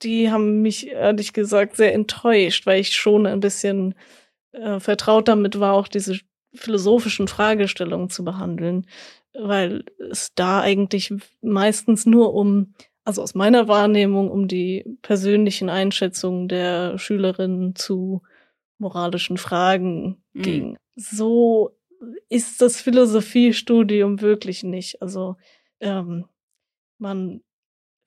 [0.03, 3.95] die haben mich ehrlich gesagt sehr enttäuscht, weil ich schon ein bisschen
[4.53, 6.19] äh, vertraut damit war, auch diese
[6.55, 8.87] philosophischen Fragestellungen zu behandeln
[9.41, 12.75] weil es da eigentlich meistens nur um,
[13.05, 18.23] also aus meiner Wahrnehmung, um die persönlichen Einschätzungen der Schülerinnen zu
[18.79, 20.43] moralischen Fragen mhm.
[20.43, 20.79] ging.
[20.97, 21.77] So
[22.29, 25.03] ist das Philosophiestudium wirklich nicht.
[25.03, 25.37] Also
[25.81, 26.27] ähm,
[26.99, 27.43] man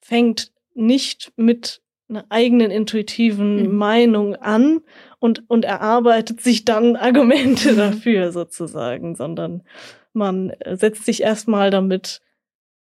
[0.01, 3.75] fängt nicht mit einer eigenen intuitiven mhm.
[3.75, 4.81] Meinung an
[5.19, 9.63] und, und erarbeitet sich dann Argumente dafür sozusagen, sondern
[10.13, 12.21] man äh, setzt sich erstmal damit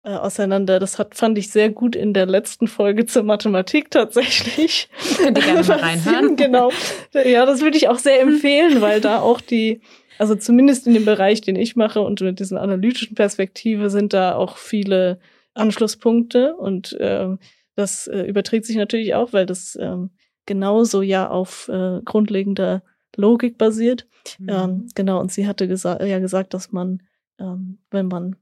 [0.03, 0.79] äh, auseinander.
[0.79, 4.87] Das hat, fand ich sehr gut in der letzten Folge zur Mathematik tatsächlich.
[5.17, 6.35] Könnt ihr gerne mal reinhören.
[6.35, 6.71] genau.
[7.13, 9.81] Ja, das würde ich auch sehr empfehlen, weil da auch die,
[10.19, 14.35] also zumindest in dem Bereich, den ich mache und mit diesen analytischen Perspektive sind da
[14.35, 15.19] auch viele
[15.55, 17.29] Anschlusspunkte und äh,
[17.75, 20.11] das äh, überträgt sich natürlich auch, weil das ähm,
[20.45, 22.83] genauso ja auf äh, grundlegender
[23.15, 24.05] Logik basiert.
[24.39, 24.49] Mhm.
[24.49, 27.01] Ähm, genau, und sie hatte gesa ja gesagt, dass man
[27.39, 28.35] ähm, wenn man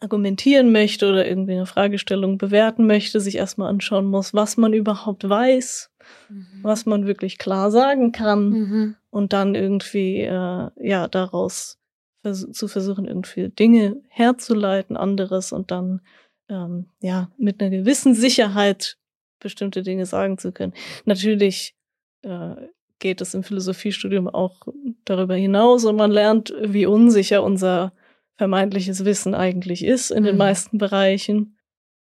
[0.00, 5.28] argumentieren möchte oder irgendwie eine Fragestellung bewerten möchte, sich erstmal anschauen muss, was man überhaupt
[5.28, 5.90] weiß,
[6.28, 6.46] mhm.
[6.62, 8.96] was man wirklich klar sagen kann mhm.
[9.10, 11.78] und dann irgendwie äh, ja daraus
[12.22, 16.00] vers zu versuchen irgendwie Dinge herzuleiten, anderes und dann
[16.48, 18.98] ähm, ja mit einer gewissen Sicherheit
[19.40, 20.74] bestimmte Dinge sagen zu können.
[21.04, 21.74] Natürlich
[22.22, 22.54] äh,
[22.98, 24.66] geht es im Philosophiestudium auch
[25.04, 27.92] darüber hinaus und man lernt, wie unsicher unser
[28.38, 30.26] vermeintliches Wissen eigentlich ist in mhm.
[30.26, 31.58] den meisten Bereichen.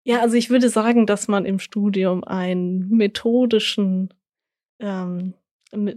[0.02, 4.14] Ja, also ich würde sagen, dass man im Studium einen methodischen
[4.78, 5.34] ähm,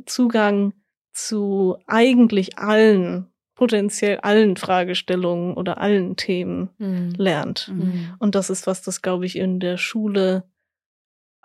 [0.06, 0.74] Zugang
[1.13, 7.13] zu eigentlich allen, potenziell allen Fragestellungen oder allen Themen mhm.
[7.15, 7.69] lernt.
[7.69, 8.15] Mhm.
[8.19, 10.43] Und das ist was, das glaube ich in der Schule,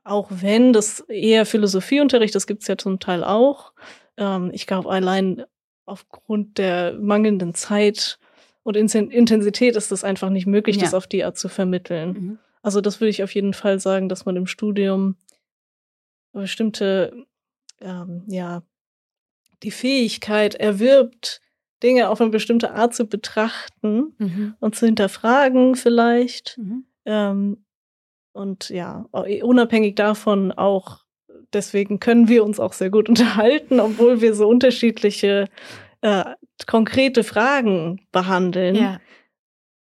[0.02, 3.74] auch wenn das eher Philosophieunterricht, das gibt's ja zum Teil auch.
[4.16, 5.44] Ähm, ich glaube, allein
[5.84, 8.18] aufgrund der mangelnden Zeit
[8.68, 10.82] Und in Intensität ist es einfach nicht möglich, Ja.
[10.82, 12.12] das auf die Art zu vermitteln.
[12.12, 12.38] Mhm.
[12.60, 15.16] Also das würde ich auf jeden Fall sagen, dass man im Studium
[16.34, 17.24] bestimmte,
[17.80, 18.62] ähm, ja,
[19.62, 21.40] die Fähigkeit erwirbt,
[21.82, 24.54] Dinge auf eine bestimmte Art zu betrachten Mhm.
[24.60, 26.58] und zu hinterfragen vielleicht.
[26.58, 26.84] Mhm.
[27.06, 27.64] Ähm,
[28.32, 31.04] und ja, unabhängig davon auch,
[31.54, 33.08] deswegen können wir uns auch sehr gut
[33.48, 35.48] unterhalten, obwohl wir so unterschiedliche
[36.02, 36.24] äh,
[36.66, 39.00] konkrete Fragen behandeln Ja.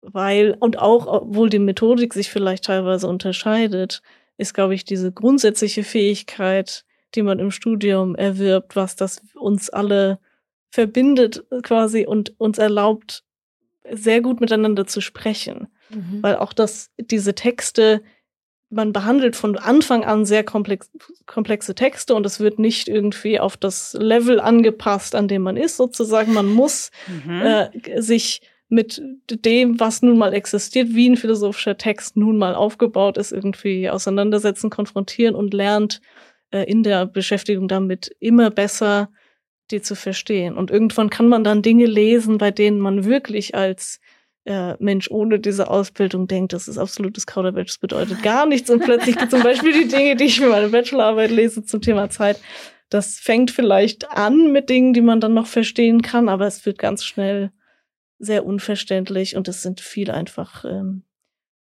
[0.03, 4.03] weil, und auch, obwohl die Methodik sich vielleicht teilweise unterscheidet,
[4.39, 6.85] ist, glaube ich, diese grundsätzliche Fähigkeit,
[7.15, 10.19] die man im Studium erwirbt, was das uns alle
[10.71, 13.25] verbindet quasi und uns erlaubt,
[13.91, 15.69] sehr gut miteinander zu sprechen.
[15.91, 16.23] Mhm.
[16.23, 18.03] Weil auch das, diese Texte,
[18.77, 20.91] man behandelt von Anfang an sehr komplex,
[21.27, 25.77] komplexe Texte und es wird nicht irgendwie auf das Level angepasst, an dem man ist,
[25.77, 26.33] sozusagen.
[26.33, 27.43] Man muss Mhm.
[27.43, 33.17] äh, sich mit dem, was nun mal existiert, wie ein philosophischer Text nun mal aufgebaut
[33.17, 36.01] ist, irgendwie auseinandersetzen, konfrontieren und lernt
[36.51, 39.09] äh, in der Beschäftigung damit immer besser
[39.71, 40.57] die zu verstehen.
[40.57, 44.01] Und irgendwann kann man dann Dinge lesen, bei denen man wirklich als
[44.47, 48.71] äh, Mensch ohne diese Ausbildung denkt, das ist absolutes Kauderwelsch, das bedeutet gar nichts.
[48.71, 52.41] Und plötzlich zum Beispiel die Dinge, die ich für meine Bachelorarbeit lese zum Thema Zeit,
[52.89, 56.79] das fängt vielleicht an mit Dingen, die man dann noch verstehen kann, aber es wird
[56.79, 57.51] ganz schnell
[58.19, 61.03] sehr unverständlich und es sind viel einfach, ähm,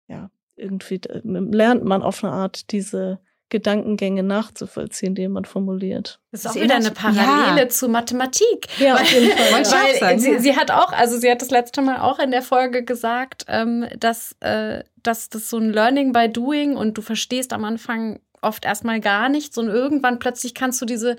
[0.08, 6.20] ja, irgendwie äh, lernt man auf eine Art diese Gedankengänge nachzuvollziehen, die man formuliert.
[6.32, 7.70] Das ist auch wieder eine erinnert- Parallele ja.
[7.70, 8.68] zu Mathematik.
[8.80, 9.46] Ja, Weil- auf jeden Fall.
[9.52, 9.56] Ja.
[9.58, 10.40] Weil sagen, sie, ja.
[10.40, 13.86] sie hat auch, also sie hat das letzte Mal auch in der Folge gesagt, ähm,
[13.98, 18.66] dass, äh, dass das so ein Learning by Doing und du verstehst am Anfang oft
[18.66, 21.16] erstmal gar nichts und irgendwann plötzlich kannst du diese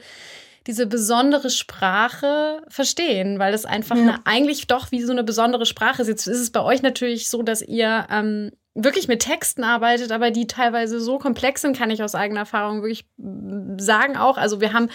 [0.66, 4.02] diese besondere Sprache verstehen, weil das einfach Ja.
[4.02, 6.08] eine, eigentlich doch wie so eine besondere Sprache ist.
[6.08, 10.30] Jetzt ist es bei euch natürlich so, dass ihr ähm, wirklich mit Texten arbeitet, aber
[10.30, 14.38] die teilweise so komplex sind, kann ich aus eigener Erfahrung wirklich mm, sagen auch.
[14.38, 14.88] Also wir haben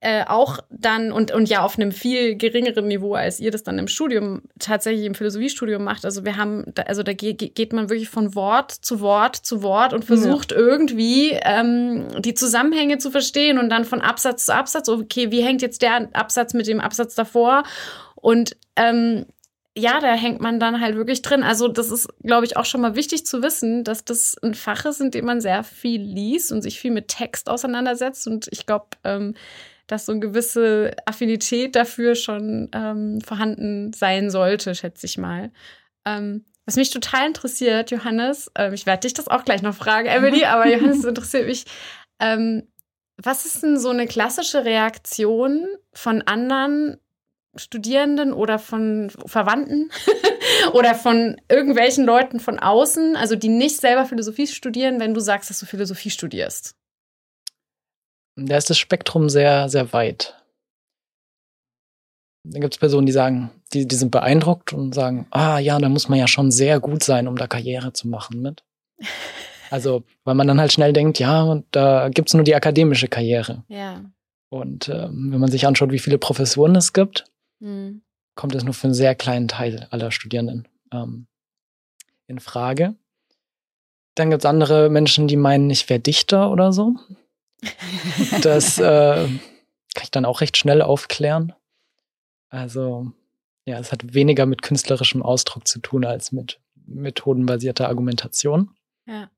[0.00, 3.78] äh, auch dann und, und ja auf einem viel geringeren Niveau, als ihr das dann
[3.78, 6.04] im Studium, tatsächlich im Philosophiestudium macht.
[6.04, 9.62] Also wir haben, da, also da ge geht man wirklich von Wort zu Wort zu
[9.62, 14.88] Wort und versucht irgendwie ähm, die Zusammenhänge zu verstehen und dann von Absatz zu Absatz,
[14.90, 17.62] okay, wie hängt jetzt der Absatz mit dem Absatz davor?
[18.16, 19.24] Und ähm,
[19.78, 21.42] ja, da hängt man dann halt wirklich drin.
[21.42, 24.86] Also das ist, glaube ich, auch schon mal wichtig zu wissen, dass das ein Fach
[24.86, 28.26] ist, in dem man sehr viel liest und sich viel mit Text auseinandersetzt.
[28.26, 29.34] Und ich glaube, ähm,
[29.86, 35.52] dass so eine gewisse Affinität dafür schon ähm, vorhanden sein sollte, schätze ich mal.
[36.06, 40.08] Ähm, was mich total interessiert, Johannes, ähm, ich werde dich das auch gleich noch fragen,
[40.08, 41.66] Emily, aber Johannes, interessiert mich.
[42.18, 42.66] Ähm,
[43.22, 46.98] was ist denn so eine klassische Reaktion von anderen
[47.58, 49.90] Studierenden oder von Verwandten
[50.72, 55.50] oder von irgendwelchen Leuten von außen, also die nicht selber Philosophie studieren, wenn du sagst,
[55.50, 56.76] dass du Philosophie studierst?
[58.36, 60.34] Da ist das Spektrum sehr, sehr weit.
[62.44, 65.88] Dann gibt es Personen, die sagen, die, die sind beeindruckt und sagen, ah ja, da
[65.88, 68.64] muss man ja schon sehr gut sein, um da Karriere zu machen mit.
[69.68, 73.64] Also, weil man dann halt schnell denkt, ja, und da gibt's nur die akademische Karriere.
[73.66, 74.04] Ja.
[74.48, 77.24] Und ähm, wenn man sich anschaut, wie viele Professuren es gibt,
[77.60, 78.02] Hm.
[78.34, 81.26] kommt es nur für einen sehr kleinen Teil aller Studierenden ähm,
[82.26, 82.94] in Frage.
[84.14, 86.96] Dann gibt's andere Menschen, die meinen, ich wäre Dichter oder so.
[88.42, 89.26] Das äh,
[89.94, 91.54] kann ich dann auch recht schnell aufklären.
[92.48, 93.12] Also,
[93.64, 98.70] ja, es hat weniger mit künstlerischem Ausdruck zu tun als mit methodenbasierter Argumentation.
[99.06, 99.30] Ja.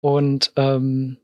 [0.00, 1.18] Und ähm,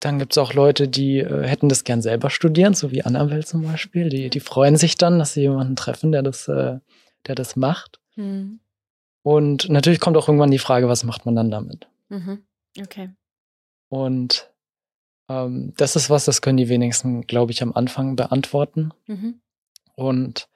[0.00, 3.44] dann gibt es auch Leute, die äh, hätten das gern selber studieren, so wie Annabelle
[3.44, 4.08] zum Beispiel.
[4.08, 6.78] Die, die freuen sich dann, dass sie jemanden treffen, der das, äh,
[7.26, 8.00] der das macht.
[8.14, 8.60] Hm.
[9.22, 11.88] Und natürlich kommt auch irgendwann die Frage, was macht man dann damit?
[12.08, 12.44] Mhm.
[12.80, 13.10] Okay.
[13.88, 14.50] Und
[15.28, 18.92] ähm, das ist was, das können die wenigsten, glaube ich, am Anfang beantworten.
[19.06, 19.40] Mhm.
[19.96, 20.48] Und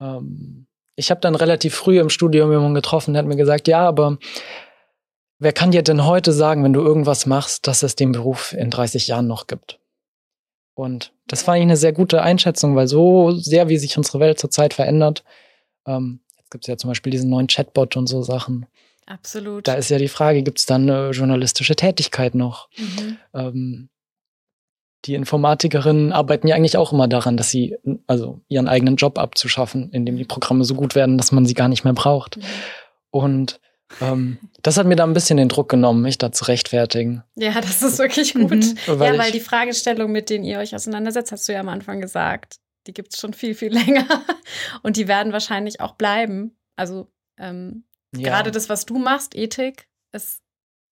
[0.00, 3.86] ähm, ich habe dann relativ früh im Studium jemanden getroffen, der hat mir gesagt, ja,
[3.86, 4.18] aber
[5.42, 8.70] wer kann dir denn heute sagen, wenn du irgendwas machst, dass es den Beruf in
[8.70, 9.80] 30 Jahren noch gibt?
[10.74, 14.38] Und das fand ich eine sehr gute Einschätzung, weil so sehr, wie sich unsere Welt
[14.38, 15.24] zurzeit verändert,
[15.86, 18.66] ähm, jetzt gibt es ja zum Beispiel diesen neuen Chatbot und so Sachen.
[19.06, 19.66] Absolut.
[19.66, 22.68] Da ist ja die Frage, gibt es dann eine journalistische Tätigkeit noch?
[22.76, 23.18] mhm.
[23.34, 23.88] ähm,
[25.04, 27.76] die Informatikerinnen arbeiten ja eigentlich auch immer daran, dass sie,
[28.06, 31.66] also ihren eigenen Job abzuschaffen, indem die Programme so gut werden, dass man sie gar
[31.66, 32.36] nicht mehr braucht.
[32.36, 32.42] Mhm.
[33.10, 33.60] Und
[34.00, 37.22] ähm, das hat mir da ein bisschen den Druck genommen, mich da zu rechtfertigen.
[37.34, 38.50] Ja, das ist wirklich gut.
[38.50, 38.78] Mhm.
[38.86, 41.68] Ja, Weil weil ich- die Fragestellung, mit denen ihr euch auseinandersetzt, hast du ja am
[41.68, 44.06] Anfang gesagt, die gibt es schon viel, viel länger.
[44.82, 46.56] Und die werden wahrscheinlich auch bleiben.
[46.76, 47.84] Also ähm,
[48.16, 48.22] ja.
[48.28, 50.40] gerade das, was du machst, Ethik, ist,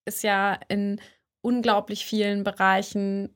[0.07, 1.01] ist ja in
[1.43, 3.35] unglaublich vielen Bereichen,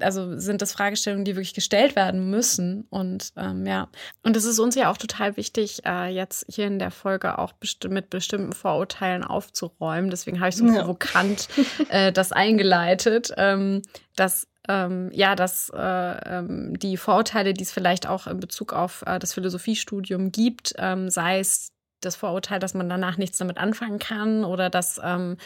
[0.00, 2.86] also sind das Fragestellungen, die wirklich gestellt werden müssen.
[2.90, 3.88] Und ähm, ja,
[4.24, 7.52] und es ist uns ja auch total wichtig, äh, jetzt hier in der Folge auch
[7.52, 10.10] besti mit bestimmten Vorurteilen aufzuräumen.
[10.10, 10.80] Deswegen habe ich so ja.
[10.80, 11.48] provokant
[11.90, 13.82] äh, das eingeleitet, ähm,
[14.16, 19.02] dass ähm, ja, dass äh, ähm, die Vorurteile, die es vielleicht auch in Bezug auf
[19.06, 23.98] äh, das Philosophiestudium gibt, ähm, sei es das Vorurteil, dass man danach nichts damit anfangen
[23.98, 25.36] kann oder dass ähm,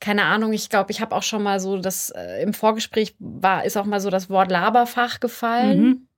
[0.00, 3.64] keine Ahnung, ich glaube, ich habe auch schon mal so das äh, im Vorgespräch war,
[3.64, 5.80] ist auch mal so das Wort Laberfach gefallen.
[5.80, 6.08] Mhm.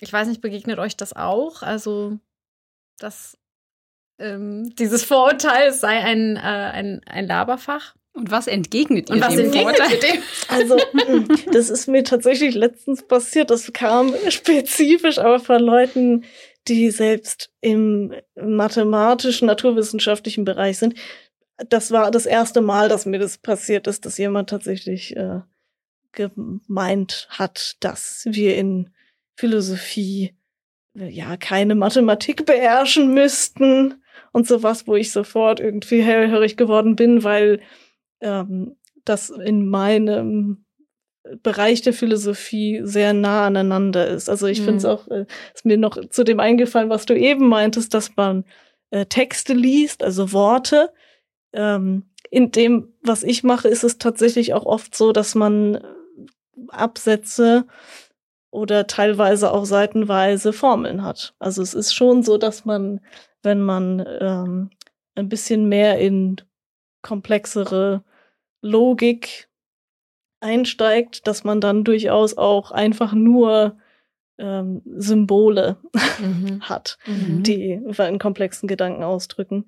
[0.00, 1.62] Ich weiß nicht, begegnet euch das auch?
[1.62, 2.18] Also,
[2.98, 3.38] dass
[4.18, 7.94] ähm, dieses Vorurteil es sei ein, äh, ein, ein Laberfach.
[8.12, 9.98] Und was entgegnet ihr Und was dem entgegnet Vorurteil?
[9.98, 10.22] Dem?
[10.48, 13.50] Also, mm, das ist mir tatsächlich letztens passiert.
[13.50, 16.24] Das kam spezifisch aber von Leuten,
[16.66, 20.94] die selbst im mathematischen, naturwissenschaftlichen Bereich sind
[21.68, 25.40] das war das erste Mal, dass mir das passiert ist, dass jemand tatsächlich äh,
[26.12, 28.90] gemeint hat, dass wir in
[29.36, 30.34] Philosophie
[30.96, 37.24] äh, ja keine Mathematik beherrschen müssten und sowas, wo ich sofort irgendwie hellhörig geworden bin,
[37.24, 37.60] weil
[38.20, 40.64] ähm, das in meinem
[41.42, 44.28] Bereich der Philosophie sehr nah aneinander ist.
[44.28, 44.64] Also ich mhm.
[44.64, 48.16] finde es auch, äh, ist mir noch zu dem eingefallen, was du eben meintest, dass
[48.16, 48.44] man
[48.90, 50.92] äh, Texte liest, also Worte,
[51.52, 55.80] ähm, in dem, was ich mache, ist es tatsächlich auch oft so, dass man
[56.68, 57.66] Absätze
[58.50, 61.34] oder teilweise auch seitenweise Formeln hat.
[61.38, 63.00] Also es ist schon so, dass man,
[63.42, 64.70] wenn man ähm,
[65.14, 66.36] ein bisschen mehr in
[67.02, 68.04] komplexere
[68.62, 69.48] Logik
[70.40, 73.76] einsteigt, dass man dann durchaus auch einfach nur
[74.38, 75.76] ähm, Symbole
[76.18, 76.60] mhm.
[76.68, 77.42] hat, mhm.
[77.42, 79.66] die einen komplexen Gedanken ausdrücken.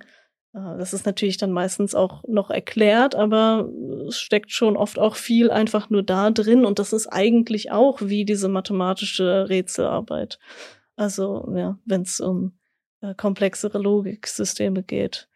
[0.54, 3.68] Äh, das ist natürlich dann meistens auch noch erklärt, aber
[4.08, 8.00] es steckt schon oft auch viel einfach nur da drin und das ist eigentlich auch
[8.02, 10.38] wie diese mathematische Rätselarbeit.
[10.96, 12.52] Also ja, wenn es um
[13.00, 15.28] äh, komplexere Logiksysteme geht.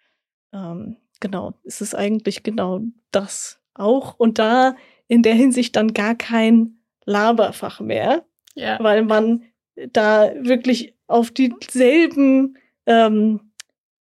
[0.52, 4.76] Ähm, genau, ist es eigentlich genau das auch und da
[5.08, 8.24] in der Hinsicht dann gar kein Laberfach mehr,
[8.54, 8.78] ja.
[8.80, 9.44] weil man
[9.92, 13.45] da wirklich auf dieselben ähm,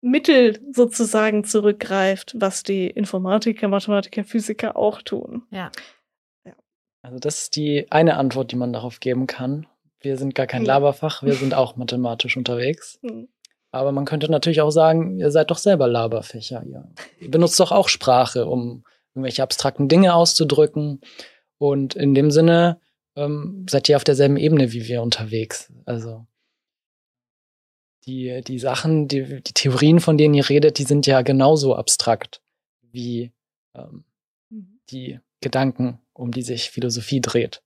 [0.02, 5.44] Mittel sozusagen zurückgreift, was die Informatiker, Mathematiker, Physiker auch tun.
[5.52, 5.72] Ja.
[6.44, 6.54] ja.
[7.02, 9.68] Also das ist die eine Antwort, die man darauf geben kann.
[10.00, 13.00] Wir sind gar kein Laberfach, wir sind auch mathematisch unterwegs.
[13.04, 13.28] Hm.
[13.72, 16.64] Aber man könnte natürlich auch sagen, ihr seid doch selber Laberfächer.
[16.66, 18.84] Ihr, ihr benutzt doch auch Sprache, um
[19.14, 21.00] irgendwelche abstrakten Dinge auszudrücken.
[21.58, 22.82] Und in dem Sinne
[23.16, 25.72] ähm, seid ihr auf derselben Ebene wie wir unterwegs.
[25.86, 26.26] Also
[28.06, 32.42] die, die Sachen, die, die Theorien, von denen ihr redet, die sind ja genauso abstrakt
[32.92, 33.32] wie
[33.76, 34.04] ähm,
[34.50, 34.80] mhm.
[34.90, 37.62] die Gedanken, um die sich Philosophie dreht.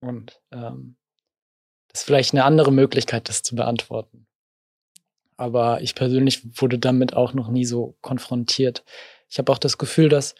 [0.00, 0.96] Und ähm,
[1.88, 4.26] das ist vielleicht eine andere Möglichkeit, das zu beantworten.
[5.36, 8.84] Aber ich persönlich wurde damit auch noch nie so konfrontiert.
[9.28, 10.34] Ich habe auch das Gefühl, dass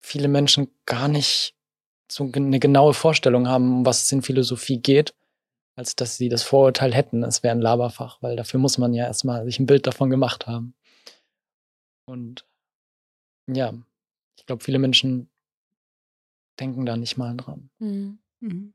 [0.00, 1.54] viele Menschen gar nicht
[2.10, 5.14] so eine genaue Vorstellung haben, um was es in Philosophie geht
[5.76, 9.04] als dass sie das Vorurteil hätten, es wäre ein Laberfach, weil dafür muss man ja
[9.04, 10.74] erstmal sich ein Bild davon gemacht haben.
[12.06, 12.46] Und
[13.50, 13.72] ja,
[14.38, 15.28] ich glaube, viele Menschen
[16.60, 17.70] denken da nicht mal dran.
[17.78, 18.18] Mhm.
[18.40, 18.74] Mhm.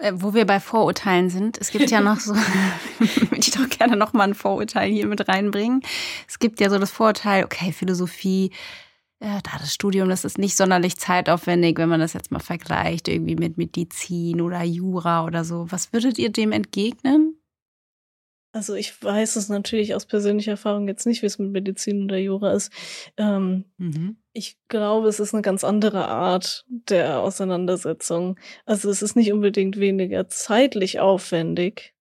[0.00, 2.34] Äh, wo wir bei Vorurteilen sind, es gibt ja noch so,
[2.98, 5.82] würde ich doch gerne noch mal ein Vorurteil hier mit reinbringen.
[6.28, 8.52] Es gibt ja so das Vorurteil, okay, Philosophie,
[9.20, 13.08] ja, da das Studium, das ist nicht sonderlich zeitaufwendig, wenn man das jetzt mal vergleicht,
[13.08, 15.66] irgendwie mit Medizin oder Jura oder so.
[15.70, 17.40] Was würdet ihr dem entgegnen?
[18.52, 22.16] Also ich weiß es natürlich aus persönlicher Erfahrung jetzt nicht, wie es mit Medizin oder
[22.16, 22.72] Jura ist.
[23.18, 24.16] Ähm, mhm.
[24.32, 28.38] Ich glaube, es ist eine ganz andere Art der Auseinandersetzung.
[28.64, 31.95] Also es ist nicht unbedingt weniger zeitlich aufwendig,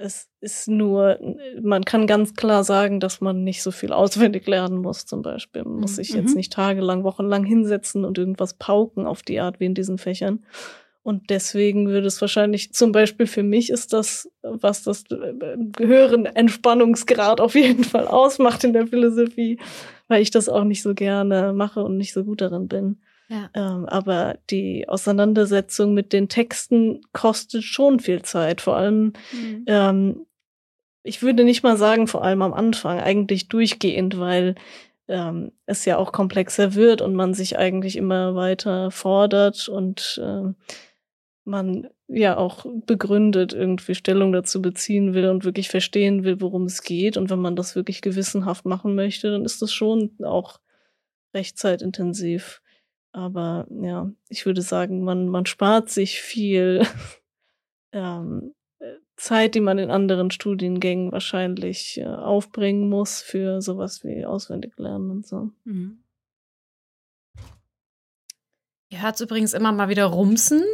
[0.00, 1.18] es ist nur,
[1.60, 5.62] man kann ganz klar sagen, dass man nicht so viel auswendig lernen muss, zum Beispiel.
[5.62, 5.96] Man muss mhm.
[5.96, 6.36] sich jetzt mhm.
[6.36, 10.44] nicht tagelang, wochenlang hinsetzen und irgendwas pauken auf die Art wie in diesen Fächern.
[11.02, 15.34] Und deswegen würde es wahrscheinlich, zum Beispiel für mich ist das, was das äh,
[15.78, 19.58] höheren Entspannungsgrad auf jeden Fall ausmacht in der Philosophie,
[20.08, 23.00] weil ich das auch nicht so gerne mache und nicht so gut darin bin.
[23.30, 23.48] Ja.
[23.54, 28.60] Ähm, aber die Auseinandersetzung mit den Texten kostet schon viel Zeit.
[28.60, 29.64] Vor allem, mhm.
[29.66, 30.26] ähm,
[31.04, 34.56] ich würde nicht mal sagen, vor allem am Anfang, eigentlich durchgehend, weil
[35.06, 40.52] ähm, es ja auch komplexer wird und man sich eigentlich immer weiter fordert und äh,
[41.44, 46.82] man ja auch begründet irgendwie Stellung dazu beziehen will und wirklich verstehen will, worum es
[46.82, 47.16] geht.
[47.16, 50.58] Und wenn man das wirklich gewissenhaft machen möchte, dann ist das schon auch
[51.32, 52.60] recht zeitintensiv.
[53.12, 56.82] Aber ja, ich würde sagen, man, man spart sich viel
[57.92, 58.54] ähm,
[59.16, 65.10] Zeit, die man in anderen Studiengängen wahrscheinlich äh, aufbringen muss für sowas wie auswendig lernen
[65.10, 65.50] und so.
[65.64, 66.02] Mhm.
[68.92, 70.64] Ihr hört übrigens immer mal wieder rumsen,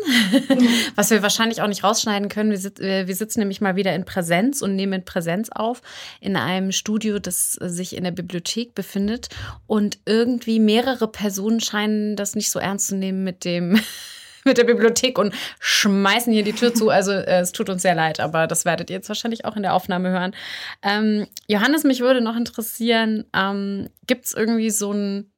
[0.94, 2.50] was wir wahrscheinlich auch nicht rausschneiden können.
[2.50, 5.82] Wir, sit wir, sitzen nämlich mal wieder in Präsenz und nehmen in Präsenz auf
[6.18, 9.28] in einem Studio, das sich in der Bibliothek befindet.
[9.66, 13.78] Und irgendwie mehrere Personen scheinen das nicht so ernst zu nehmen mit dem
[14.46, 16.88] mit der Bibliothek und schmeißen hier die Tür zu.
[16.88, 19.62] Also äh, es tut uns sehr leid, aber das werdet ihr jetzt wahrscheinlich auch in
[19.62, 20.34] der Aufnahme hören.
[20.82, 25.30] Ähm, Johannes, mich würde noch interessieren, ähm, gibt es irgendwie so ein,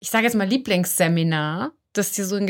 [0.00, 2.46] ich sage jetzt mal Lieblingsseminar, das dir so im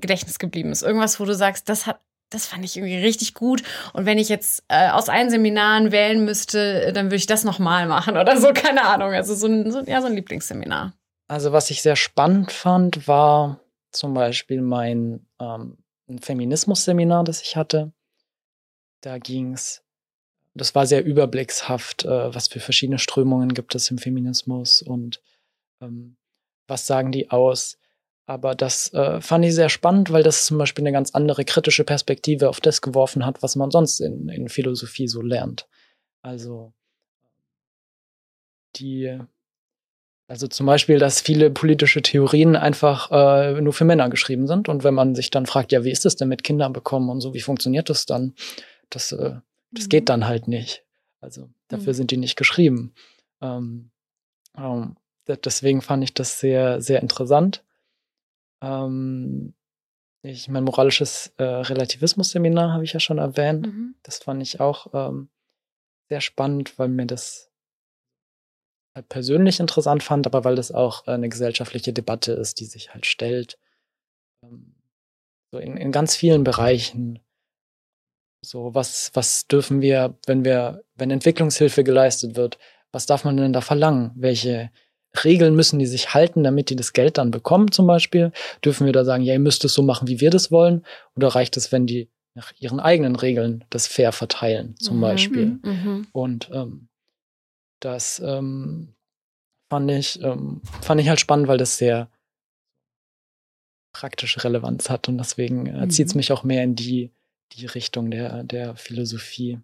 [0.00, 0.82] Gedächtnis geblieben ist?
[0.82, 3.62] Irgendwas, wo du sagst, das hat das fand ich irgendwie richtig gut.
[3.92, 7.86] Und wenn ich jetzt äh, aus allen Seminaren wählen müsste, dann würde ich das nochmal
[7.86, 9.12] machen oder so, keine Ahnung.
[9.12, 10.92] Also so ein, so, ja, so ein Lieblingsseminar.
[11.28, 13.60] Also was ich sehr spannend fand, war
[13.92, 15.78] zum Beispiel mein ähm,
[16.20, 17.92] Feminismus-Seminar, das ich hatte.
[19.02, 19.82] Da ging es,
[20.54, 25.20] das war sehr überblickshaft, äh, was für verschiedene Strömungen gibt es im Feminismus und
[25.80, 26.16] ähm,
[26.66, 27.78] was sagen die aus.
[28.26, 31.84] Aber das äh, fand ich sehr spannend, weil das zum Beispiel eine ganz andere kritische
[31.84, 35.68] Perspektive auf das geworfen hat, was man sonst in, in Philosophie so lernt.
[36.22, 36.72] Also
[38.76, 39.20] die
[40.28, 44.68] also zum Beispiel, dass viele politische Theorien einfach äh, nur für Männer geschrieben sind.
[44.68, 47.20] Und wenn man sich dann fragt, ja, wie ist das denn mit Kindern bekommen und
[47.20, 48.34] so, wie funktioniert das dann?
[48.90, 49.36] Das, äh,
[49.70, 49.88] das mhm.
[49.88, 50.84] geht dann halt nicht.
[51.20, 51.96] Also dafür mhm.
[51.96, 52.92] sind die nicht geschrieben.
[53.40, 53.90] Ähm,
[54.58, 54.96] ähm,
[55.26, 57.64] deswegen fand ich das sehr, sehr interessant.
[58.62, 59.54] Ähm,
[60.22, 63.66] ich mein moralisches äh, Relativismus-Seminar habe ich ja schon erwähnt.
[63.66, 63.94] Mhm.
[64.02, 65.28] Das fand ich auch ähm,
[66.08, 67.50] sehr spannend, weil mir das
[68.96, 73.04] Halt persönlich interessant fand, aber weil das auch eine gesellschaftliche Debatte ist, die sich halt
[73.04, 73.58] stellt.
[74.42, 74.74] Ähm,
[75.52, 77.18] so in, in ganz vielen Bereichen.
[78.42, 82.56] So, was, was dürfen wir, wenn wir, wenn Entwicklungshilfe geleistet wird,
[82.90, 84.12] was darf man denn da verlangen?
[84.14, 84.70] Welche
[85.24, 88.32] Regeln müssen die sich halten, damit die das Geld dann bekommen, zum Beispiel?
[88.64, 90.84] Dürfen wir da sagen, ja, ihr müsst es so machen, wie wir das wollen?
[91.16, 95.46] Oder reicht es, wenn die nach ihren eigenen Regeln das fair verteilen, zum mhm, Beispiel?
[95.62, 96.06] Mhm.
[96.12, 96.88] Und ähm,
[97.80, 98.94] das ähm,
[99.70, 102.10] fand ich, ähm, fand ich halt spannend, weil das sehr
[103.92, 105.90] praktische Relevanz hat und deswegen äh, mhm.
[105.90, 107.10] zieht es mich auch mehr in die,
[107.52, 109.58] die Richtung der, der Philosophie.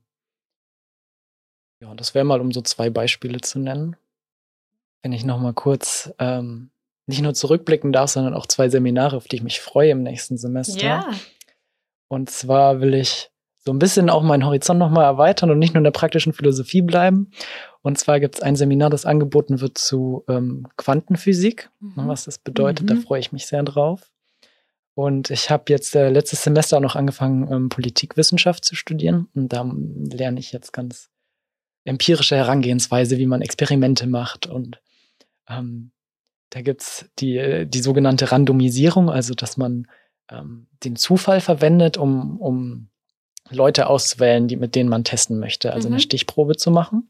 [1.82, 3.96] Ja, das wäre mal, um so zwei Beispiele zu nennen.
[5.02, 6.70] Wenn ich noch mal kurz ähm,
[7.06, 10.38] nicht nur zurückblicken darf, sondern auch zwei Seminare, auf die ich mich freue im nächsten
[10.38, 10.82] Semester.
[10.82, 11.10] Ja.
[12.08, 13.30] Und zwar will ich
[13.64, 16.82] so ein bisschen auch meinen Horizont nochmal erweitern und nicht nur in der praktischen Philosophie
[16.82, 17.30] bleiben.
[17.82, 21.70] Und zwar gibt es ein Seminar, das angeboten wird zu ähm, Quantenphysik.
[21.80, 22.08] Mhm.
[22.08, 22.94] Was das bedeutet, mhm.
[22.94, 24.10] da freue ich mich sehr drauf.
[24.94, 29.28] Und ich habe jetzt äh, letztes Semester auch noch angefangen, ähm, Politikwissenschaft zu studieren.
[29.34, 31.08] Und da lerne ich jetzt ganz
[31.84, 34.46] empirische Herangehensweise, wie man Experimente macht.
[34.46, 34.80] Und
[35.58, 35.92] ähm,
[36.50, 39.86] da gibt's die, die sogenannte Randomisierung, also dass man
[40.30, 42.88] ähm, den Zufall verwendet, um, um
[43.50, 45.94] Leute auszuwählen, die, mit denen man testen möchte, also mhm.
[45.94, 47.08] eine Stichprobe zu machen.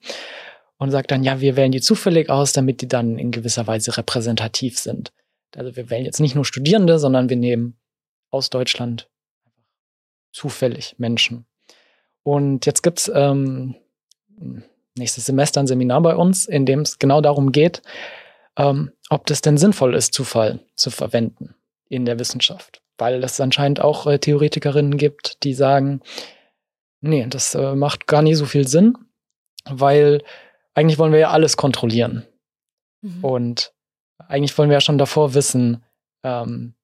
[0.78, 3.96] Und sagt dann, ja, wir wählen die zufällig aus, damit die dann in gewisser Weise
[3.96, 5.12] repräsentativ sind.
[5.54, 7.76] Also wir wählen jetzt nicht nur Studierende, sondern wir nehmen
[8.30, 9.08] aus Deutschland
[10.32, 11.46] zufällig Menschen.
[12.24, 13.76] Und jetzt gibt's ähm,
[14.96, 17.82] nächstes Semester ein Seminar bei uns, in dem es genau darum geht,
[18.56, 21.54] ähm, ob das denn sinnvoll ist, Zufall zu verwenden
[21.88, 26.02] in der Wissenschaft weil es anscheinend auch äh, Theoretikerinnen gibt, die sagen,
[27.00, 28.96] nee, das äh, macht gar nicht so viel Sinn,
[29.68, 30.22] weil
[30.74, 32.24] eigentlich wollen wir ja alles kontrollieren.
[33.00, 33.24] Mhm.
[33.24, 33.72] Und
[34.18, 35.82] eigentlich wollen wir ja schon davor wissen,
[36.22, 36.74] ähm,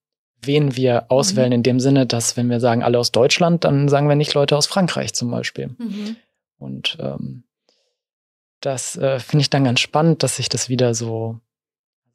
[0.41, 1.55] wen wir auswählen, mhm.
[1.55, 4.57] in dem Sinne, dass wenn wir sagen, alle aus Deutschland, dann sagen wir nicht Leute
[4.57, 5.67] aus Frankreich zum Beispiel.
[5.77, 6.17] Mhm.
[6.57, 7.43] Und ähm,
[8.59, 11.39] das äh, finde ich dann ganz spannend, dass sich das wieder so,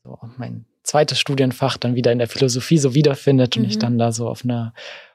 [0.04, 3.62] so mein zweites Studienfach dann wieder in der Philosophie so wiederfindet mhm.
[3.62, 3.80] und ich mhm.
[3.80, 4.74] dann da so auf einer,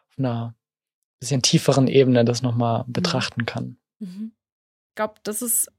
[0.09, 0.55] auf einer
[1.19, 2.93] bisschen tieferen Ebene das nochmal mhm.
[2.93, 3.77] betrachten kann.
[3.99, 4.31] Mhm.
[4.89, 5.71] Ich glaube, das ist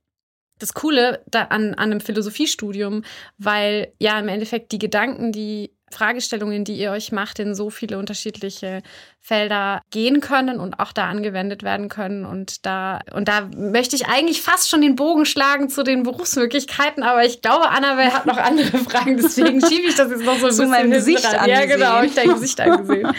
[0.58, 3.02] das Coole da an, an einem Philosophiestudium,
[3.38, 7.99] weil ja im Endeffekt die Gedanken, die Fragestellungen, die ihr euch macht, in so viele
[7.99, 8.82] unterschiedliche
[9.18, 12.24] Felder gehen können und auch da angewendet werden können.
[12.24, 17.03] Und da, und da möchte ich eigentlich fast schon den Bogen schlagen zu den Berufsmöglichkeiten,
[17.03, 20.47] aber ich glaube, Annabelle hat noch andere Fragen, deswegen schiebe ich das jetzt noch so
[20.47, 21.49] ein zu bisschen meinem Gesicht angesehen.
[21.49, 23.12] Ja, genau, ich dein Gesicht angesehen.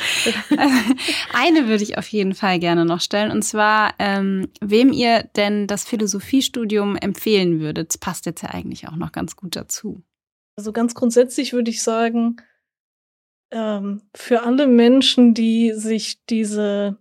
[1.34, 5.67] Eine würde ich auf jeden Fall gerne noch stellen, und zwar, ähm, wem ihr denn
[5.67, 7.89] das Philosophiestudium empfehlen würdet.
[7.89, 10.01] Das passt jetzt ja eigentlich auch noch ganz gut dazu.
[10.55, 12.38] Also ganz grundsätzlich würde ich sagen,
[13.51, 16.97] ähm, für alle Menschen, die sich diese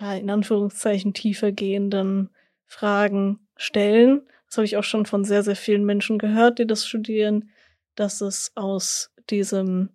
[0.00, 2.30] ja, in Anführungszeichen tiefer gehenden
[2.66, 6.86] Fragen stellen, das habe ich auch schon von sehr, sehr vielen Menschen gehört, die das
[6.86, 7.50] studieren,
[7.96, 9.90] dass es aus diesem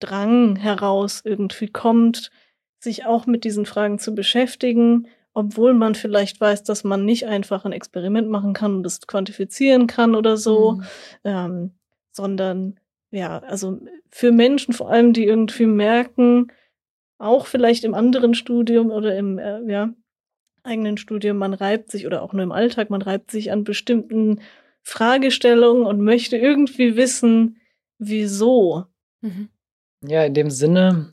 [0.00, 2.30] Drang heraus irgendwie kommt,
[2.78, 7.64] sich auch mit diesen Fragen zu beschäftigen, obwohl man vielleicht weiß, dass man nicht einfach
[7.64, 10.84] ein Experiment machen kann und es quantifizieren kann oder so, Mhm.
[11.24, 11.72] ähm,
[12.12, 12.78] sondern
[13.10, 13.80] ja, also
[14.10, 16.52] für Menschen vor allem, die irgendwie merken,
[17.18, 19.92] auch vielleicht im anderen Studium oder im äh, ja,
[20.62, 24.40] eigenen Studium, man reibt sich oder auch nur im Alltag, man reibt sich an bestimmten
[24.82, 27.60] Fragestellungen und möchte irgendwie wissen,
[27.98, 28.84] wieso.
[29.20, 29.48] Mhm.
[30.02, 31.12] Ja, in dem Sinne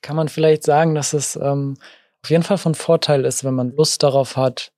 [0.00, 1.76] kann man vielleicht sagen, dass es ähm,
[2.22, 4.72] auf jeden Fall von Vorteil ist, wenn man Lust darauf hat,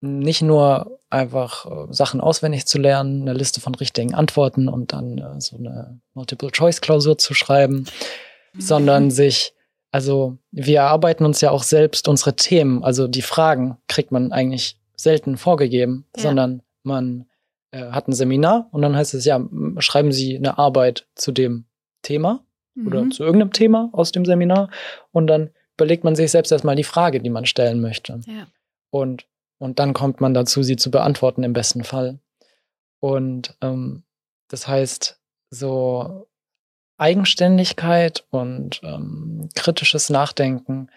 [0.00, 5.18] nicht nur einfach äh, Sachen auswendig zu lernen, eine Liste von richtigen Antworten und dann
[5.18, 7.86] äh, so eine Multiple-Choice-Klausur zu schreiben,
[8.58, 9.54] sondern sich,
[9.90, 14.76] also wir erarbeiten uns ja auch selbst unsere Themen, also die Fragen kriegt man eigentlich
[14.96, 16.22] selten vorgegeben, Ja.
[16.24, 17.26] sondern man
[17.72, 19.40] äh, hat ein Seminar und dann heißt es ja,
[19.78, 21.64] schreiben Sie eine Arbeit zu dem
[22.02, 22.44] Thema
[22.86, 23.10] oder Mhm.
[23.12, 24.70] zu irgendeinem Thema aus dem Seminar
[25.12, 28.20] und dann überlegt man sich selbst erstmal die Frage, die man stellen möchte.
[28.26, 28.46] Ja.
[28.90, 29.24] Und,
[29.62, 32.18] und dann kommt man dazu, sie zu beantworten im besten Fall.
[32.98, 34.02] Und ähm,
[34.48, 36.26] das heißt, so
[36.96, 40.88] Eigenständigkeit und ähm, kritisches Nachdenken,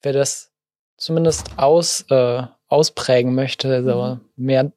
[0.00, 0.50] wer das
[0.96, 4.72] zumindest aus, äh, ausprägen möchte, so mehr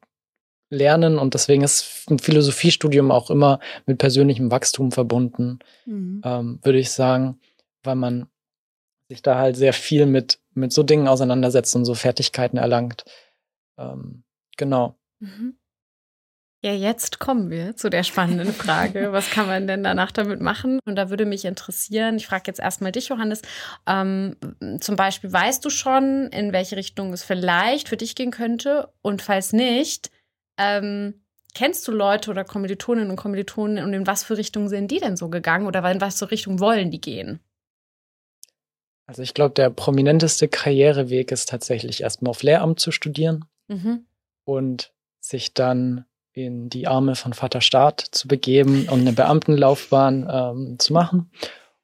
[0.69, 6.21] lernen und deswegen ist ein Philosophiestudium auch immer mit persönlichem Wachstum verbunden Mhm.
[6.25, 7.39] ähm, würde ich sagen,
[7.83, 8.27] weil man
[9.07, 13.05] sich da halt sehr viel mit, mit so Dingen auseinandersetzt und so Fertigkeiten erlangt.
[13.79, 14.23] Ähm,
[14.57, 14.99] genau.
[15.19, 15.57] Mhm.
[16.61, 19.11] Ja, jetzt kommen wir zu der spannenden Frage.
[19.13, 20.79] Was kann man denn danach damit machen?
[20.85, 23.41] Und da würde mich interessieren, ich frage jetzt erstmal dich, Johannes,
[23.87, 24.35] ähm,
[24.81, 28.91] zum Beispiel, weißt du schon, in welche Richtung es vielleicht für dich gehen könnte?
[29.01, 30.11] Und falls nicht,
[30.57, 31.21] ähm,
[31.55, 35.15] kennst du Leute oder Kommilitoninnen und Kommilitonen und in was für Richtungen sind die denn
[35.15, 37.39] so gegangen oder in was für Richtung wollen die gehen?
[39.05, 44.05] Also ich glaube, der prominenteste Karriereweg ist tatsächlich erstmal auf Lehramt zu studieren Mhm.
[44.43, 44.91] und
[45.21, 50.93] sich dann in die Arme von Vater Staat zu begeben und eine Beamtenlaufbahn ähm, zu
[50.93, 51.31] machen.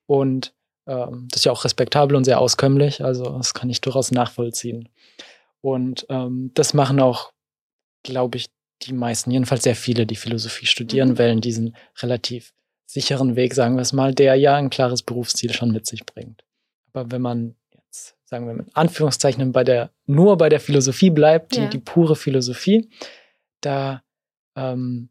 [0.06, 0.54] Und
[0.88, 4.90] ähm, das ist ja auch respektabel und sehr auskömmlich, also das kann ich durchaus nachvollziehen.
[5.62, 7.32] Und ähm, das machen auch,
[8.04, 8.50] glaube ich,
[8.84, 11.18] die meisten, jedenfalls sehr viele, die Philosophie studieren, Mhm.
[11.18, 12.54] wählen diesen relativ
[12.86, 16.44] sicheren Weg, sagen wir es mal, der ja ein klares Berufsziel schon mit sich bringt.
[16.94, 17.56] Aber wenn man
[18.26, 21.68] sagen wir mit Anführungszeichen, bei der, nur bei der Philosophie bleibt, die, Ja.
[21.68, 22.89] die pure Philosophie,
[23.62, 24.02] da
[24.56, 25.10] ähm,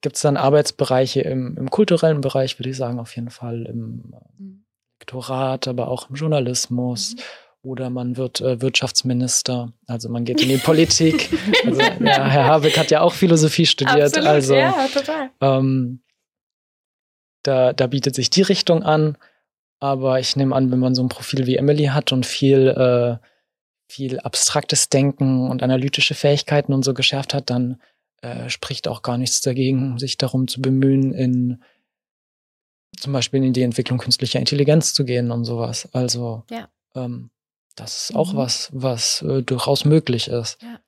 [0.00, 4.14] gibt es dann Arbeitsbereiche im, im kulturellen Bereich, würde ich sagen, auf jeden Fall im
[4.38, 4.62] Mhm.
[5.00, 7.14] Lektorat, aber auch im Journalismus.
[7.14, 7.20] Mhm.
[7.62, 11.28] Oder man wird äh, Wirtschaftsminister, also man geht in die Politik.
[11.64, 15.30] Also, ja, Herr Habeck hat ja auch Philosophie studiert, Absolut, also ja, total.
[15.40, 16.00] ähm,
[17.42, 19.18] da, da bietet sich die Richtung an.
[19.80, 23.18] Aber ich nehme an, wenn man so ein Profil wie Emily hat und viel, äh,
[23.88, 27.80] viel abstraktes Denken und analytische Fähigkeiten und so geschärft hat, dann
[28.22, 31.62] äh, spricht auch gar nichts dagegen, sich darum zu bemühen, in
[32.98, 35.86] zum Beispiel in die Entwicklung künstlicher Intelligenz zu gehen und sowas.
[35.92, 36.68] Also Ja.
[36.94, 37.30] ähm,
[37.74, 38.36] das ist auch Mhm.
[38.38, 40.60] was, was äh, durchaus möglich ist.
[40.62, 40.80] Ja.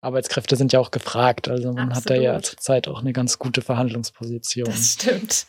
[0.00, 2.46] Arbeitskräfte sind ja auch gefragt, also man hat da ja Absolut.
[2.46, 4.66] zurzeit auch eine ganz gute Verhandlungsposition.
[4.66, 5.46] Das stimmt.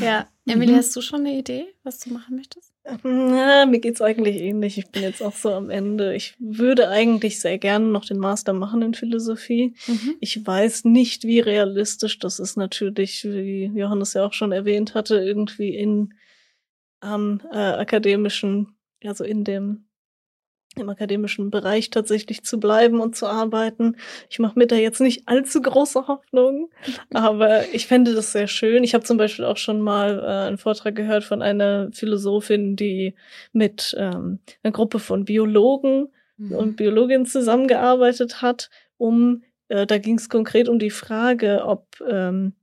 [0.00, 0.28] Ja.
[0.46, 0.76] Emily, Mhm.
[0.76, 2.72] hast du schon eine Idee, was du machen möchtest?
[3.02, 4.78] Na, mir geht's eigentlich ähnlich.
[4.78, 6.14] Ich bin jetzt auch so am Ende.
[6.14, 9.74] Ich würde eigentlich sehr gerne noch den Master machen in Philosophie.
[10.20, 15.16] Ich weiß nicht, wie realistisch das ist natürlich, wie Johannes ja auch schon erwähnt hatte,
[15.18, 16.14] irgendwie in
[17.00, 19.85] am äh, akademischen, also in dem
[20.78, 23.96] im akademischen Bereich tatsächlich zu bleiben und zu arbeiten.
[24.28, 26.70] Ich mache mir da jetzt nicht allzu große Hoffnung,
[27.14, 28.84] aber ich fände das sehr schön.
[28.84, 33.14] Ich habe zum Beispiel auch schon mal äh, einen Vortrag gehört von einer Philosophin, die
[33.52, 36.52] mit ähm, einer Gruppe von Biologen Mhm.
[36.52, 42.54] und Biologin zusammengearbeitet hat, um, äh, da ging es konkret um die Frage, ob ähm,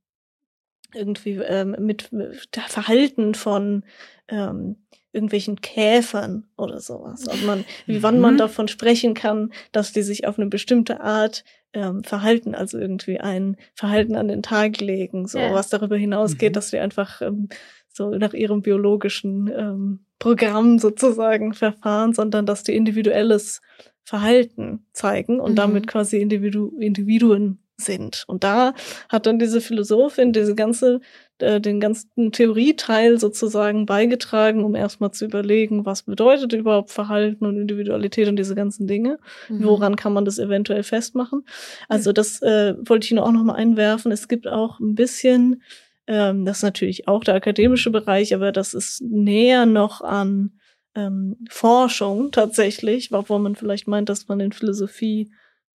[0.93, 3.83] irgendwie ähm, mit, mit Verhalten von
[4.27, 4.82] ähm,
[5.13, 7.27] irgendwelchen Käfern oder sowas.
[7.29, 8.39] Ob man, wie wann man mhm.
[8.39, 11.43] davon sprechen kann, dass die sich auf eine bestimmte Art
[11.73, 15.53] ähm, verhalten, also irgendwie ein Verhalten an den Tag legen, so ja.
[15.53, 16.53] was darüber hinausgeht, mhm.
[16.53, 17.49] dass die einfach ähm,
[17.89, 23.61] so nach ihrem biologischen ähm, Programm sozusagen verfahren, sondern dass die individuelles
[24.03, 25.55] Verhalten zeigen und mhm.
[25.57, 28.23] damit quasi Individu Individuen sind.
[28.27, 28.73] Und da
[29.09, 31.01] hat dann diese Philosophin diese ganze,
[31.39, 37.57] äh, den ganzen Theorieteil sozusagen beigetragen, um erstmal zu überlegen, was bedeutet überhaupt Verhalten und
[37.57, 39.17] Individualität und diese ganzen Dinge.
[39.49, 39.63] Mhm.
[39.63, 41.43] Woran kann man das eventuell festmachen?
[41.89, 44.11] Also das äh, wollte ich nur auch noch mal einwerfen.
[44.11, 45.61] Es gibt auch ein bisschen,
[46.07, 50.59] ähm, das ist natürlich auch der akademische Bereich, aber das ist näher noch an
[50.95, 55.31] ähm, Forschung tatsächlich, obwohl man vielleicht meint, dass man in Philosophie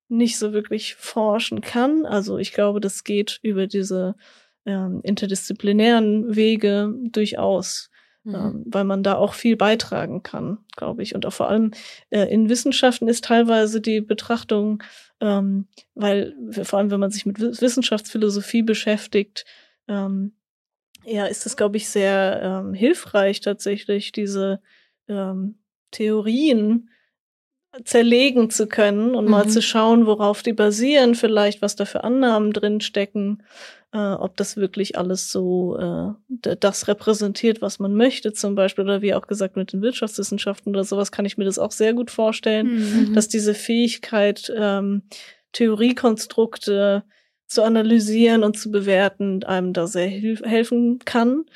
[0.09, 2.06] nicht so wirklich forschen kann.
[2.06, 4.14] Also ich glaube, das geht über diese
[4.64, 7.90] ähm, interdisziplinären Wege durchaus,
[8.24, 8.34] mhm.
[8.34, 11.14] ähm, weil man da auch viel beitragen kann, glaube ich.
[11.14, 11.72] Und auch vor allem
[12.11, 14.82] äh, in Wissenschaften ist teilweise die Betrachtung,
[15.20, 19.44] ähm, weil vor allem wenn man sich mit Wissenschaftsphilosophie beschäftigt,
[19.88, 20.34] ähm,
[21.04, 24.61] ja, ist es, glaube ich, sehr ähm, hilfreich tatsächlich, diese
[25.09, 25.59] ähm,
[25.90, 26.90] Theorien
[27.84, 29.30] zerlegen zu können und mhm.
[29.30, 33.42] mal zu schauen, worauf die basieren, vielleicht was da für Annahmen drin stecken,
[33.92, 39.02] äh, ob das wirklich alles so äh, das repräsentiert, was man möchte, zum Beispiel, oder
[39.02, 42.10] wie auch gesagt mit den Wirtschaftswissenschaften oder sowas, kann ich mir das auch sehr gut
[42.10, 43.14] vorstellen, mhm.
[43.14, 45.02] dass diese Fähigkeit, ähm,
[45.52, 47.04] Theoriekonstrukte
[47.46, 51.46] zu analysieren und zu bewerten, einem da sehr helfen kann.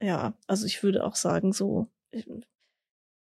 [0.00, 1.88] Ja, also ich würde auch sagen, so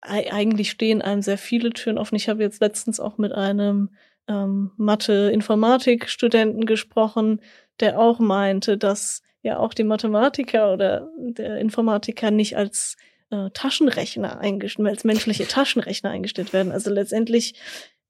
[0.02, 2.16] eigentlich stehen einem sehr viele Türen offen.
[2.16, 3.90] Ich habe jetzt letztens auch mit einem
[4.28, 7.40] ähm, Mathe-Informatik-Studenten gesprochen,
[7.80, 12.96] der auch meinte, dass ja auch die Mathematiker oder der Informatiker nicht als
[13.30, 16.72] äh, Taschenrechner eingestellt, als menschliche Taschenrechner eingestellt werden.
[16.72, 17.54] Also letztendlich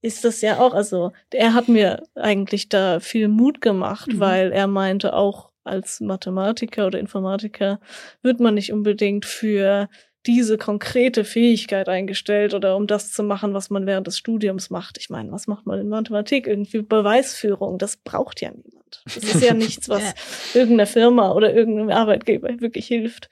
[0.02, 4.20] ist das ja auch, also er hat mir eigentlich da viel Mut gemacht, mhm.
[4.20, 7.80] weil er meinte, auch als Mathematiker oder Informatiker
[8.22, 9.88] wird man nicht unbedingt für
[10.26, 14.98] diese konkrete Fähigkeit eingestellt oder um das zu machen, was man während des Studiums macht.
[14.98, 16.46] Ich meine, was macht man in Mathematik?
[16.46, 19.02] Irgendwie Beweisführung, das braucht ja niemand.
[19.04, 20.60] Das ist ja nichts, was ja.
[20.60, 23.30] irgendeiner Firma oder irgendeinem Arbeitgeber wirklich hilft.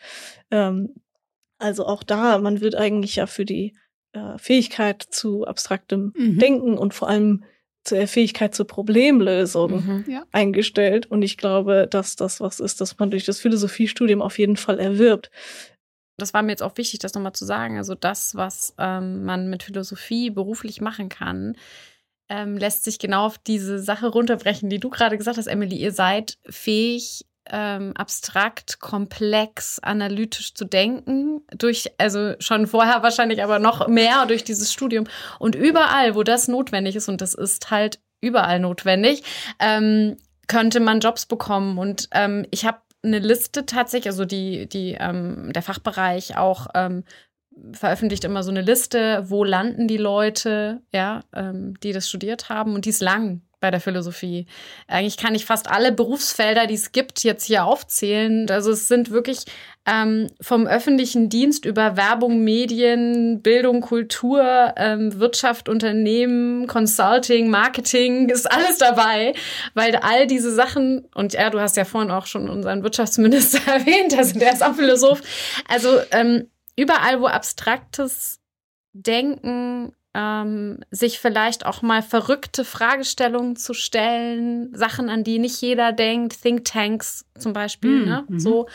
[0.51, 0.95] Ähm,
[1.59, 3.75] also auch da, man wird eigentlich ja für die
[4.13, 6.39] äh, Fähigkeit zu abstraktem mhm.
[6.39, 7.45] Denken und vor allem
[7.85, 10.05] zur Fähigkeit zur Problemlösung mhm.
[10.09, 10.25] ja.
[10.33, 11.07] eingestellt.
[11.07, 14.79] Und ich glaube, dass das was ist, das man durch das Philosophiestudium auf jeden Fall
[14.79, 15.31] erwirbt
[16.19, 17.79] das war mir jetzt auch wichtig, das nochmal zu sagen.
[17.79, 21.57] Also das, was ähm, man mit Philosophie beruflich machen kann,
[22.29, 25.77] ähm, lässt sich genau auf diese Sache runterbrechen, die du gerade gesagt hast, Emily.
[25.77, 33.59] Ihr seid fähig, ähm, abstrakt, komplex, analytisch zu denken, durch, also schon vorher wahrscheinlich, aber
[33.59, 35.07] noch mehr durch dieses Studium.
[35.39, 39.23] Und überall, wo das notwendig ist, und das ist halt überall notwendig,
[39.61, 40.17] ähm,
[40.49, 41.79] könnte man Jobs bekommen.
[41.79, 47.05] Und ähm, ich habe eine Liste tatsächlich, also die, die, ähm, der Fachbereich auch ähm,
[47.73, 52.75] veröffentlicht immer so eine Liste, wo landen die Leute, ja, ähm, die das studiert haben.
[52.75, 54.47] Und die ist lang bei der Philosophie.
[54.87, 58.49] Eigentlich kann ich fast alle Berufsfelder, die es gibt, jetzt hier aufzählen.
[58.51, 59.45] Also es sind wirklich
[59.87, 68.51] ähm, vom öffentlichen Dienst über Werbung, Medien, Bildung, Kultur, ähm, Wirtschaft, Unternehmen, Consulting, Marketing, ist
[68.51, 69.35] alles dabei,
[69.75, 74.17] weil all diese Sachen, und ja, du hast ja vorhin auch schon unseren Wirtschaftsminister erwähnt,
[74.17, 75.23] also der ist auch Philosoph.
[75.69, 78.41] Also ähm, überall, wo abstraktes
[78.93, 85.93] Denken ähm, sich vielleicht auch mal verrückte Fragestellungen zu stellen, Sachen, an die nicht jeder
[85.93, 88.05] denkt, Thinktanks zum Beispiel.
[88.05, 88.25] Mm, ne?
[88.27, 88.41] Mhm.
[88.41, 88.67] So,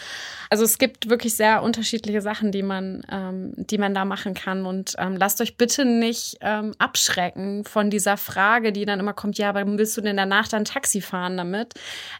[0.50, 4.66] also es gibt wirklich sehr unterschiedliche Sachen, die man, ähm, die man da machen kann.
[4.66, 9.38] Und ähm, lasst euch bitte nicht ähm, abschrecken von dieser Frage, die dann immer kommt:
[9.38, 11.74] Ja, aber willst du denn danach dann Taxi fahren damit?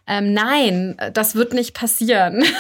[0.08, 2.44] Ähm, nein, das wird nicht passieren.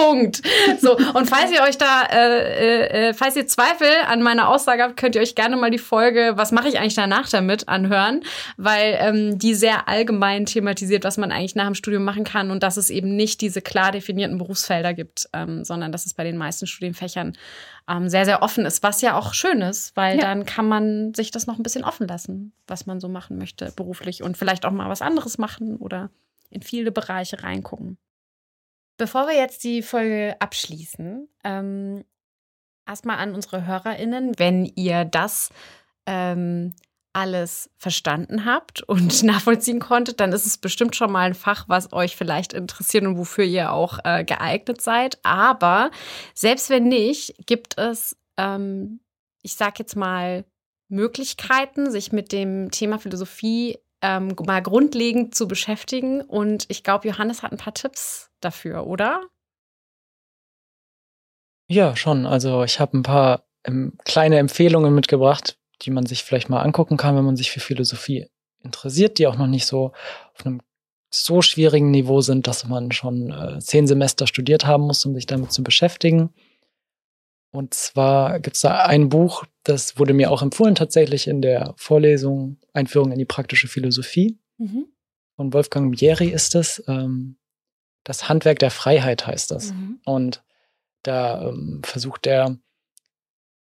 [0.00, 0.42] Punkt.
[0.80, 4.82] So, und falls ihr euch da, äh, äh, äh, falls ihr Zweifel an meiner Aussage
[4.82, 8.22] habt, könnt ihr euch gerne mal die Folge, was mache ich eigentlich danach damit, anhören,
[8.56, 12.62] weil ähm, die sehr allgemein thematisiert, was man eigentlich nach dem Studium machen kann und
[12.62, 16.36] dass es eben nicht diese klar definierten Berufsfelder gibt, ähm, sondern dass es bei den
[16.36, 17.36] meisten Studienfächern
[17.88, 20.22] ähm, sehr, sehr offen ist, was ja auch schön ist, weil ja.
[20.22, 23.72] dann kann man sich das noch ein bisschen offen lassen, was man so machen möchte
[23.76, 26.10] beruflich und vielleicht auch mal was anderes machen oder
[26.50, 27.98] in viele Bereiche reingucken.
[29.00, 32.04] Bevor wir jetzt die Folge abschließen, ähm,
[32.86, 35.48] erstmal an unsere HörerInnen, wenn ihr das
[36.04, 36.74] ähm,
[37.14, 41.94] alles verstanden habt und nachvollziehen konntet, dann ist es bestimmt schon mal ein Fach, was
[41.94, 45.18] euch vielleicht interessiert und wofür ihr auch äh, geeignet seid.
[45.22, 45.90] Aber
[46.34, 49.00] selbst wenn nicht, gibt es, ähm,
[49.40, 50.44] ich sag jetzt mal,
[50.88, 56.22] Möglichkeiten, sich mit dem Thema Philosophie ähm, mal grundlegend zu beschäftigen.
[56.22, 59.22] Und ich glaube, Johannes hat ein paar Tipps dafür, oder?
[61.68, 62.26] Ja, schon.
[62.26, 66.96] Also ich habe ein paar ähm, kleine Empfehlungen mitgebracht, die man sich vielleicht mal angucken
[66.96, 68.26] kann, wenn man sich für Philosophie
[68.62, 69.92] interessiert, die auch noch nicht so
[70.34, 70.60] auf einem
[71.12, 75.26] so schwierigen Niveau sind, dass man schon äh, zehn Semester studiert haben muss, um sich
[75.26, 76.32] damit zu beschäftigen.
[77.52, 81.74] Und zwar gibt es da ein Buch, das wurde mir auch empfohlen, tatsächlich in der
[81.76, 84.38] Vorlesung Einführung in die praktische Philosophie.
[84.58, 84.86] Mhm.
[85.36, 86.82] Von Wolfgang Mieri ist es.
[86.88, 87.36] Ähm,
[88.04, 89.72] das Handwerk der Freiheit heißt das.
[89.72, 90.00] Mhm.
[90.04, 90.42] Und
[91.02, 92.58] da ähm, versucht er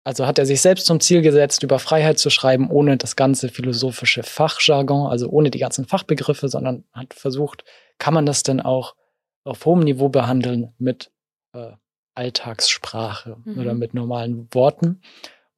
[0.03, 3.49] also hat er sich selbst zum Ziel gesetzt, über Freiheit zu schreiben, ohne das ganze
[3.49, 7.63] philosophische Fachjargon, also ohne die ganzen Fachbegriffe, sondern hat versucht,
[7.99, 8.95] kann man das denn auch
[9.43, 11.11] auf hohem Niveau behandeln mit
[11.53, 11.73] äh,
[12.15, 13.59] Alltagssprache mhm.
[13.59, 15.01] oder mit normalen Worten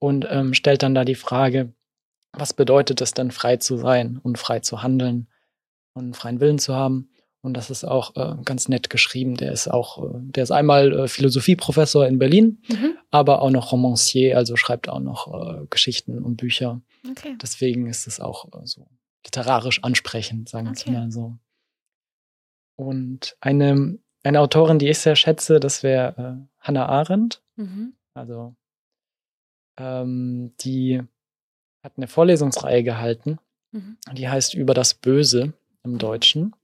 [0.04, 1.72] und ähm, stellt dann da die Frage,
[2.34, 5.28] was bedeutet es denn, frei zu sein und frei zu handeln
[5.94, 7.08] und freien Willen zu haben?
[7.40, 9.34] Und das ist auch äh, ganz nett geschrieben.
[9.38, 12.98] Der ist auch, äh, der ist einmal äh, Philosophieprofessor in Berlin, mhm.
[13.10, 16.82] aber auch noch Romancier, also schreibt auch noch äh, Geschichten und Bücher.
[17.10, 17.38] Okay.
[17.40, 18.86] Deswegen ist es auch äh, so
[19.24, 20.90] literarisch ansprechend, sagen wir okay.
[20.90, 21.38] mal so.
[22.76, 27.42] Und eine, eine Autorin, die ich sehr schätze, das wäre Hannah Arendt.
[27.56, 27.94] Mhm.
[28.12, 28.54] Also
[29.76, 31.02] ähm, die
[31.82, 33.38] hat eine Vorlesungsreihe gehalten,
[33.72, 33.96] mhm.
[34.12, 35.52] die heißt Über das Böse
[35.82, 36.54] im Deutschen.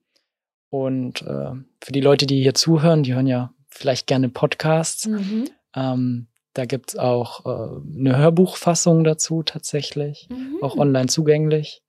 [0.70, 1.52] Und äh,
[1.82, 5.06] für die Leute, die hier zuhören, die hören ja vielleicht gerne Podcasts.
[5.06, 5.48] Mhm.
[5.74, 10.58] Ähm, da gibt's auch äh, eine Hörbuchfassung dazu tatsächlich, mhm.
[10.62, 11.82] auch online zugänglich.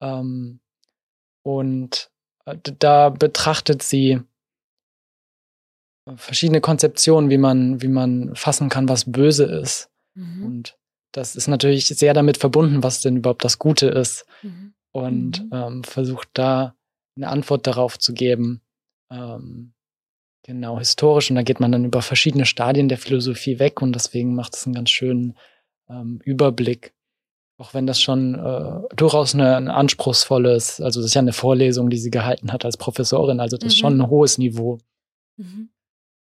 [0.00, 0.60] Ähm,
[1.42, 2.10] und
[2.46, 4.20] äh, da betrachtet sie
[6.16, 9.91] verschiedene Konzeptionen, wie man, wie man fassen kann, was böse ist.
[10.14, 10.44] Mhm.
[10.44, 10.78] Und
[11.12, 14.26] das ist natürlich sehr damit verbunden, was denn überhaupt das Gute ist.
[14.42, 14.74] Mhm.
[14.92, 15.50] Und mhm.
[15.52, 16.74] ähm, versucht da
[17.16, 18.62] eine Antwort darauf zu geben.
[19.10, 19.72] Ähm,
[20.42, 21.30] genau, historisch.
[21.30, 24.66] Und da geht man dann über verschiedene Stadien der Philosophie weg und deswegen macht es
[24.66, 25.36] einen ganz schönen
[25.88, 26.94] ähm, Überblick.
[27.58, 31.90] Auch wenn das schon äh, durchaus eine, ein anspruchsvolles, also das ist ja eine Vorlesung,
[31.90, 33.68] die sie gehalten hat als Professorin, also das mhm.
[33.68, 34.78] ist schon ein hohes Niveau.
[35.36, 35.70] Mhm.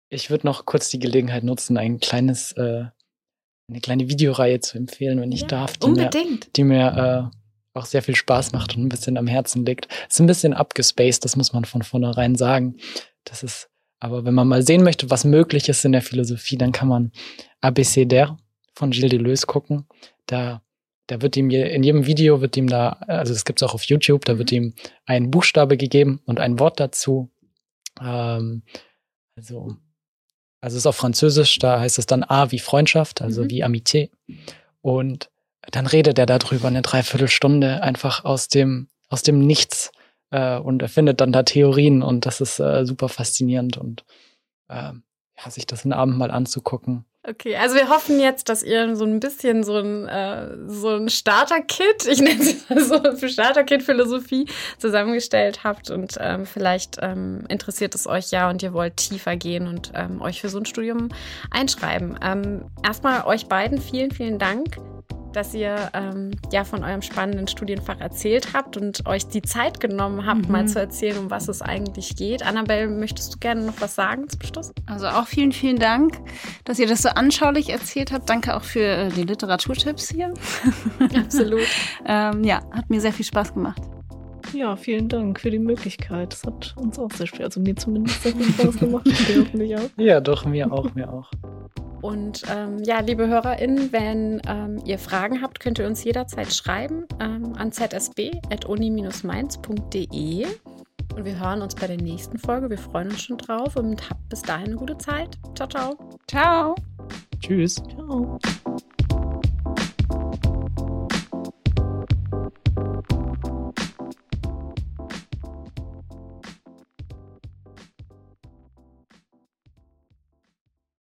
[0.08, 2.86] Ich würde noch kurz die Gelegenheit nutzen, ein kleines, äh,
[3.68, 6.46] eine kleine Videoreihe zu empfehlen, wenn ich ja, darf, die unbedingt.
[6.46, 7.36] mir, die mir äh,
[7.76, 9.88] auch sehr viel Spaß macht und ein bisschen am Herzen liegt.
[10.08, 12.76] Ist ein bisschen abgespaced, das muss man von vornherein sagen.
[13.24, 13.68] Das ist,
[14.00, 17.12] aber wenn man mal sehen möchte, was möglich ist in der Philosophie, dann kann man
[17.60, 18.38] ABCDR
[18.74, 19.86] von Gilles Deleuze gucken.
[20.26, 20.62] Da,
[21.08, 23.82] da wird ihm in jedem Video wird ihm da, also es gibt es auch auf
[23.84, 24.56] YouTube, da wird mhm.
[24.56, 27.30] ihm ein Buchstabe gegeben und ein Wort dazu.
[28.00, 28.62] Ähm,
[29.36, 29.76] also,
[30.60, 33.50] also es ist auf Französisch, da heißt es dann A wie Freundschaft, also mhm.
[33.50, 34.10] wie Amitié.
[34.80, 35.30] Und
[35.70, 39.92] dann redet er darüber eine Dreiviertelstunde einfach aus dem, aus dem Nichts
[40.30, 44.04] äh, und erfindet dann da Theorien und das ist äh, super faszinierend und
[44.68, 44.92] äh,
[45.38, 47.04] ja, sich das einen Abend mal anzugucken.
[47.28, 51.08] Okay, also wir hoffen jetzt, dass ihr so ein bisschen so ein, äh, so ein
[51.08, 54.46] Starter-Kit, ich nenne es mal so, für Starter-Kit-Philosophie
[54.78, 59.66] zusammengestellt habt und ähm, vielleicht ähm, interessiert es euch ja und ihr wollt tiefer gehen
[59.66, 61.08] und ähm, euch für so ein Studium
[61.50, 62.16] einschreiben.
[62.22, 64.76] Ähm, erstmal euch beiden vielen, vielen Dank
[65.36, 70.24] dass ihr ähm, ja von eurem spannenden Studienfach erzählt habt und euch die Zeit genommen
[70.24, 70.52] habt, mhm.
[70.52, 72.42] mal zu erzählen, um was es eigentlich geht.
[72.42, 74.72] Annabelle, möchtest du gerne noch was sagen zum Schluss?
[74.86, 76.18] Also auch vielen, vielen Dank,
[76.64, 78.28] dass ihr das so anschaulich erzählt habt.
[78.28, 80.32] Danke auch für äh, die Literaturtipps hier.
[81.16, 81.66] Absolut.
[82.06, 83.80] ähm, ja, hat mir sehr viel Spaß gemacht.
[84.52, 86.32] Ja, vielen Dank für die Möglichkeit.
[86.32, 89.06] Das hat uns auch sehr schwer, also mir zumindest sehr viel Spaß gemacht.
[89.06, 89.88] hoffentlich auch.
[89.96, 91.28] Ja, doch, mir auch, mir auch.
[92.02, 97.06] Und ähm, ja, liebe HörerInnen, wenn ähm, ihr Fragen habt, könnt ihr uns jederzeit schreiben
[97.20, 100.46] ähm, an zsb.uni-mainz.de.
[101.14, 102.68] Und wir hören uns bei der nächsten Folge.
[102.70, 105.38] Wir freuen uns schon drauf und habt bis dahin eine gute Zeit.
[105.54, 105.98] Ciao, ciao.
[106.26, 106.74] Ciao.
[107.40, 107.76] Tschüss.
[107.76, 108.38] Ciao.